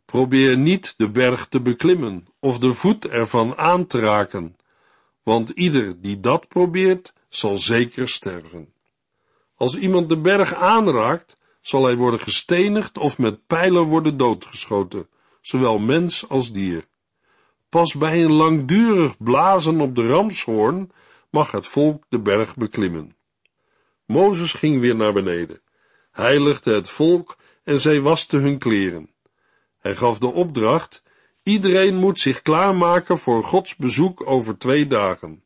Probeer 0.05 0.59
niet 0.59 0.94
de 0.96 1.11
berg 1.11 1.46
te 1.46 1.61
beklimmen 1.61 2.26
of 2.38 2.59
de 2.59 2.72
voet 2.72 3.09
ervan 3.09 3.57
aan 3.57 3.87
te 3.87 4.00
raken, 4.00 4.57
want 5.22 5.48
ieder 5.48 6.00
die 6.00 6.20
dat 6.20 6.48
probeert, 6.48 7.12
zal 7.29 7.59
zeker 7.59 8.09
sterven. 8.09 8.72
Als 9.55 9.76
iemand 9.76 10.09
de 10.09 10.18
berg 10.18 10.55
aanraakt, 10.55 11.37
zal 11.61 11.85
hij 11.85 11.96
worden 11.96 12.20
gestenigd 12.20 12.98
of 12.98 13.18
met 13.18 13.46
pijlen 13.46 13.83
worden 13.83 14.16
doodgeschoten, 14.16 15.09
zowel 15.40 15.79
mens 15.79 16.29
als 16.29 16.53
dier. 16.53 16.85
Pas 17.68 17.94
bij 17.94 18.24
een 18.24 18.33
langdurig 18.33 19.16
blazen 19.18 19.81
op 19.81 19.94
de 19.94 20.09
ramshoorn 20.09 20.90
mag 21.31 21.50
het 21.50 21.66
volk 21.66 22.05
de 22.09 22.20
berg 22.20 22.57
beklimmen. 22.57 23.16
Mozes 24.07 24.53
ging 24.53 24.81
weer 24.81 24.96
naar 24.96 25.12
beneden, 25.12 25.61
heiligde 26.11 26.72
het 26.72 26.88
volk 26.88 27.37
en 27.62 27.80
zij 27.80 28.00
waste 28.00 28.36
hun 28.36 28.58
kleren. 28.58 29.10
Hij 29.78 29.94
gaf 29.96 30.18
de 30.18 30.26
opdracht, 30.26 31.02
iedereen 31.42 31.94
moet 31.94 32.20
zich 32.20 32.42
klaarmaken 32.42 33.18
voor 33.18 33.44
Gods 33.44 33.76
bezoek 33.76 34.26
over 34.26 34.58
twee 34.58 34.86
dagen. 34.86 35.44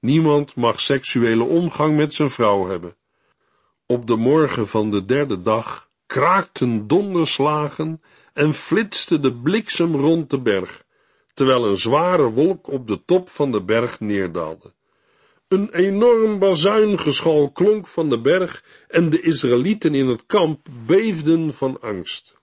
Niemand 0.00 0.54
mag 0.54 0.80
seksuele 0.80 1.44
omgang 1.44 1.96
met 1.96 2.14
zijn 2.14 2.30
vrouw 2.30 2.66
hebben. 2.66 2.96
Op 3.86 4.06
de 4.06 4.16
morgen 4.16 4.68
van 4.68 4.90
de 4.90 5.04
derde 5.04 5.42
dag 5.42 5.90
kraakten 6.06 6.86
donderslagen 6.86 8.02
en 8.32 8.54
flitste 8.54 9.20
de 9.20 9.34
bliksem 9.34 9.96
rond 9.96 10.30
de 10.30 10.40
berg 10.40 10.84
terwijl 11.36 11.66
een 11.66 11.76
zware 11.76 12.30
wolk 12.30 12.68
op 12.68 12.86
de 12.86 13.04
top 13.04 13.28
van 13.28 13.52
de 13.52 13.62
berg 13.62 14.00
neerdaalde. 14.00 14.74
Een 15.48 15.74
enorm 15.74 16.38
bazuingeschal 16.38 17.50
klonk 17.50 17.86
van 17.86 18.08
de 18.08 18.20
berg 18.20 18.64
en 18.88 19.10
de 19.10 19.20
Israëlieten 19.20 19.94
in 19.94 20.06
het 20.06 20.26
kamp 20.26 20.66
beefden 20.86 21.54
van 21.54 21.80
angst. 21.80 22.34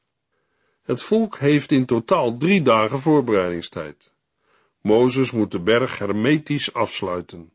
Het 0.84 1.02
volk 1.02 1.38
heeft 1.38 1.72
in 1.72 1.86
totaal 1.86 2.38
drie 2.38 2.62
dagen 2.62 3.00
voorbereidingstijd. 3.00 4.14
Mozes 4.82 5.32
moet 5.32 5.52
de 5.52 5.60
berg 5.60 5.98
hermetisch 5.98 6.74
afsluiten. 6.74 7.52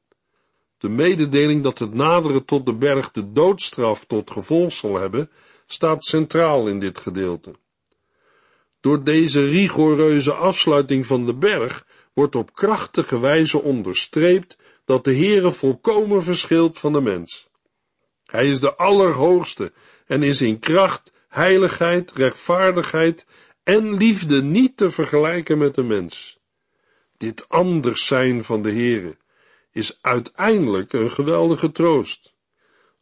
De 0.79 0.89
mededeling 0.89 1.63
dat 1.63 1.79
het 1.79 1.95
naderen 1.95 2.45
tot 2.45 2.67
de 2.67 2.75
berg 2.75 3.11
de 3.11 3.33
doodstraf 3.33 4.05
tot 4.05 4.31
gevolg 4.31 4.73
zal 4.73 4.95
hebben, 4.95 5.31
staat 5.67 6.05
centraal 6.05 6.69
in 6.69 6.81
dit 6.81 6.99
gedeelte. 6.99 7.55
Door 8.81 9.05
deze 9.05 9.49
rigoureuze 9.49 10.33
afsluiting 10.33 11.07
van 11.07 11.27
de 11.27 11.35
berg 11.35 11.87
wordt 12.13 12.35
op 12.35 12.55
krachtige 12.55 13.19
wijze 13.19 13.63
onderstreept 13.63 14.57
dat 14.89 15.05
de 15.05 15.15
Heere 15.15 15.53
volkomen 15.53 16.23
verschilt 16.23 16.79
van 16.79 16.93
de 16.93 17.01
mens. 17.01 17.49
Hij 18.25 18.49
is 18.49 18.61
de 18.61 18.75
Allerhoogste 18.75 19.73
en 20.07 20.23
is 20.23 20.43
in 20.43 20.59
kracht, 20.59 21.13
heiligheid, 21.29 22.13
rechtvaardigheid 22.13 23.27
en 23.63 23.97
liefde 23.97 24.43
niet 24.43 24.77
te 24.77 24.91
vergelijken 24.91 25.59
met 25.59 25.75
de 25.75 25.83
mens. 25.83 26.39
Dit 27.17 27.49
anders 27.49 28.07
zijn 28.07 28.45
van 28.45 28.63
de 28.63 28.71
Heere 28.71 29.17
is 29.73 29.99
uiteindelijk 30.01 30.93
een 30.93 31.11
geweldige 31.11 31.73
troost. 31.73 32.35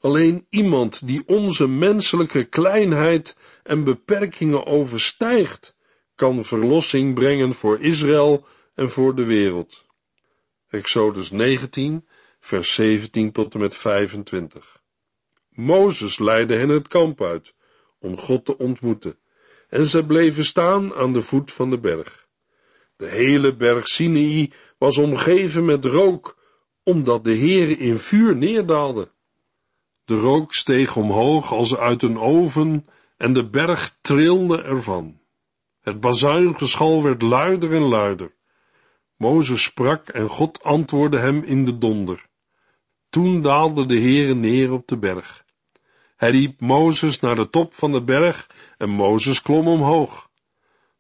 Alleen 0.01 0.47
iemand 0.51 1.07
die 1.07 1.23
onze 1.27 1.69
menselijke 1.69 2.45
kleinheid 2.45 3.37
en 3.63 3.85
beperkingen 3.85 4.67
overstijgt, 4.67 5.77
kan 6.15 6.45
verlossing 6.45 7.15
brengen 7.15 7.55
voor 7.55 7.81
Israël 7.81 8.47
en 8.75 8.91
voor 8.91 9.15
de 9.15 9.25
wereld. 9.25 9.86
Exodus 10.69 11.31
19, 11.31 12.07
vers 12.41 12.75
17 12.75 13.33
tot 13.33 13.55
en 13.55 13.61
met 13.61 13.77
25. 13.77 14.83
Mozes 15.49 16.19
leidde 16.19 16.55
hen 16.55 16.69
het 16.69 16.89
kamp 16.89 17.23
uit 17.23 17.55
om 17.99 18.19
God 18.19 18.45
te 18.45 18.59
ontmoeten, 18.59 19.19
en 19.69 19.87
zij 19.87 20.03
bleven 20.03 20.45
staan 20.45 20.95
aan 20.95 21.13
de 21.13 21.23
voet 21.23 21.53
van 21.53 21.71
de 21.71 21.79
berg. 21.79 22.29
De 22.97 23.07
hele 23.07 23.57
berg 23.57 23.87
Sinai 23.89 24.53
was 24.79 24.99
omgeven 24.99 25.65
met 25.65 25.85
rook, 25.85 26.37
omdat 26.83 27.25
de 27.25 27.37
Heere 27.37 27.77
in 27.77 27.99
vuur 27.99 28.37
neerdaalde. 28.37 29.11
De 30.05 30.19
rook 30.19 30.55
steeg 30.55 30.97
omhoog 30.97 31.53
als 31.53 31.77
uit 31.77 32.03
een 32.03 32.19
oven 32.19 32.87
en 33.17 33.33
de 33.33 33.49
berg 33.49 33.97
trilde 34.01 34.63
ervan. 34.63 35.21
Het 35.81 36.01
bazuingeschal 36.01 37.03
werd 37.03 37.23
luider 37.23 37.75
en 37.75 37.83
luider. 37.83 38.35
Mozes 39.17 39.63
sprak 39.63 40.09
en 40.09 40.29
God 40.29 40.63
antwoordde 40.63 41.19
hem 41.19 41.43
in 41.43 41.65
de 41.65 41.79
donder. 41.79 42.27
Toen 43.09 43.43
daalde 43.43 43.87
de 43.87 44.01
Heere 44.01 44.35
neer 44.35 44.73
op 44.73 44.87
de 44.87 44.97
berg. 44.97 45.45
Hij 46.17 46.31
riep 46.31 46.61
Mozes 46.61 47.21
naar 47.21 47.37
de 47.37 47.51
top 47.51 47.75
van 47.75 47.93
de 47.93 48.03
berg 48.03 48.51
en 48.79 48.91
Mozes 48.91 49.43
klom 49.43 49.69
omhoog. 49.69 50.29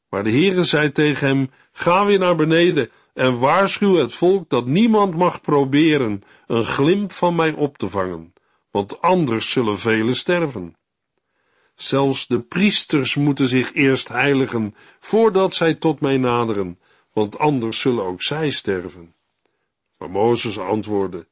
Maar 0.09 0.25
de 0.25 0.31
Heere 0.31 0.65
zei 0.65 0.93
tegen 0.93 1.27
hem, 1.27 1.51
ga 1.73 2.07
weer 2.07 2.19
naar 2.19 2.37
beneden 2.37 2.91
en 3.15 3.39
waarschuw 3.39 3.95
het 3.95 4.15
volk 4.15 4.49
dat 4.49 4.67
niemand 4.67 5.17
mag 5.17 5.41
proberen 5.41 6.23
een 6.47 6.65
glimp 6.65 7.13
van 7.13 7.35
mij 7.35 7.53
op 7.53 7.79
te 7.79 7.89
vangen, 7.89 8.33
want 8.71 9.01
anders 9.01 9.51
zullen 9.51 9.79
velen 9.79 10.17
sterven. 10.17 10.77
Zelfs 11.75 12.27
de 12.27 12.41
priesters 12.41 13.15
moeten 13.15 13.47
zich 13.47 13.75
eerst 13.75 14.09
heiligen, 14.09 14.75
voordat 15.01 15.55
zij 15.55 15.75
tot 15.75 16.01
mij 16.01 16.17
naderen, 16.17 16.79
want 17.17 17.39
anders 17.39 17.81
zullen 17.81 18.05
ook 18.05 18.23
zij 18.23 18.51
sterven. 18.51 19.15
Maar 19.99 20.11
Mozes 20.11 20.59
antwoordde, 20.59 21.27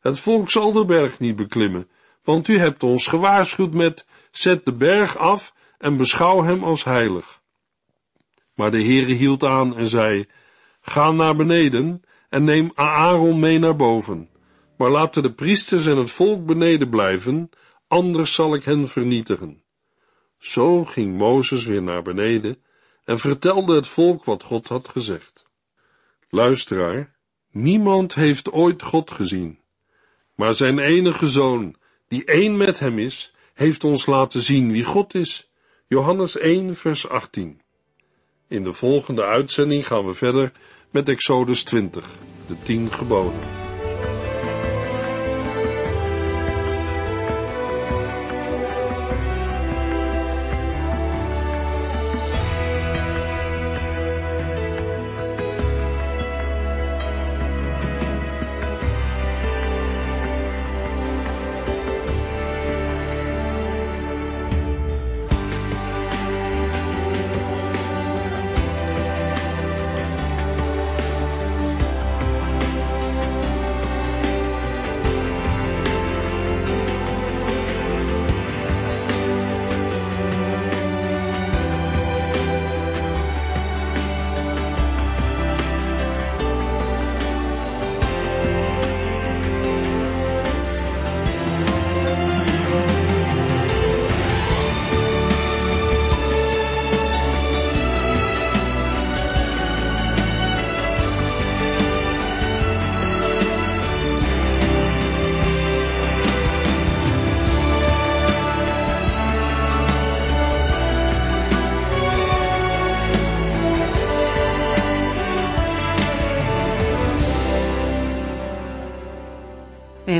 het 0.00 0.18
volk 0.18 0.50
zal 0.50 0.72
de 0.72 0.84
berg 0.84 1.18
niet 1.18 1.36
beklimmen, 1.36 1.88
want 2.22 2.48
u 2.48 2.58
hebt 2.58 2.82
ons 2.82 3.06
gewaarschuwd 3.06 3.74
met, 3.74 4.06
zet 4.30 4.64
de 4.64 4.72
berg 4.72 5.16
af 5.16 5.54
en 5.78 5.96
beschouw 5.96 6.42
hem 6.42 6.64
als 6.64 6.84
heilig. 6.84 7.40
Maar 8.54 8.70
de 8.70 8.82
Heere 8.82 9.12
hield 9.12 9.44
aan 9.44 9.76
en 9.76 9.86
zei, 9.86 10.26
ga 10.80 11.10
naar 11.10 11.36
beneden 11.36 12.02
en 12.28 12.44
neem 12.44 12.70
Aaron 12.74 13.38
mee 13.38 13.58
naar 13.58 13.76
boven, 13.76 14.28
maar 14.76 14.90
laten 14.90 15.22
de 15.22 15.32
priesters 15.32 15.86
en 15.86 15.96
het 15.96 16.10
volk 16.10 16.46
beneden 16.46 16.88
blijven, 16.88 17.50
anders 17.88 18.34
zal 18.34 18.54
ik 18.54 18.64
hen 18.64 18.88
vernietigen. 18.88 19.62
Zo 20.38 20.84
ging 20.84 21.16
Mozes 21.16 21.64
weer 21.64 21.82
naar 21.82 22.02
beneden 22.02 22.62
en 23.08 23.18
vertelde 23.18 23.74
het 23.74 23.86
volk 23.86 24.24
wat 24.24 24.42
God 24.42 24.68
had 24.68 24.88
gezegd. 24.88 25.46
Luisteraar, 26.28 27.14
niemand 27.50 28.14
heeft 28.14 28.52
ooit 28.52 28.82
God 28.82 29.10
gezien, 29.10 29.58
maar 30.34 30.54
zijn 30.54 30.78
enige 30.78 31.26
zoon, 31.26 31.76
die 32.08 32.24
één 32.24 32.56
met 32.56 32.78
hem 32.78 32.98
is, 32.98 33.32
heeft 33.54 33.84
ons 33.84 34.06
laten 34.06 34.40
zien 34.40 34.72
wie 34.72 34.84
God 34.84 35.14
is. 35.14 35.50
Johannes 35.86 36.36
1, 36.36 36.76
vers 36.76 37.08
18. 37.08 37.60
In 38.48 38.64
de 38.64 38.72
volgende 38.72 39.24
uitzending 39.24 39.86
gaan 39.86 40.06
we 40.06 40.14
verder 40.14 40.52
met 40.90 41.08
Exodus 41.08 41.62
20, 41.64 42.04
de 42.46 42.56
tien 42.62 42.92
geboden. 42.92 43.57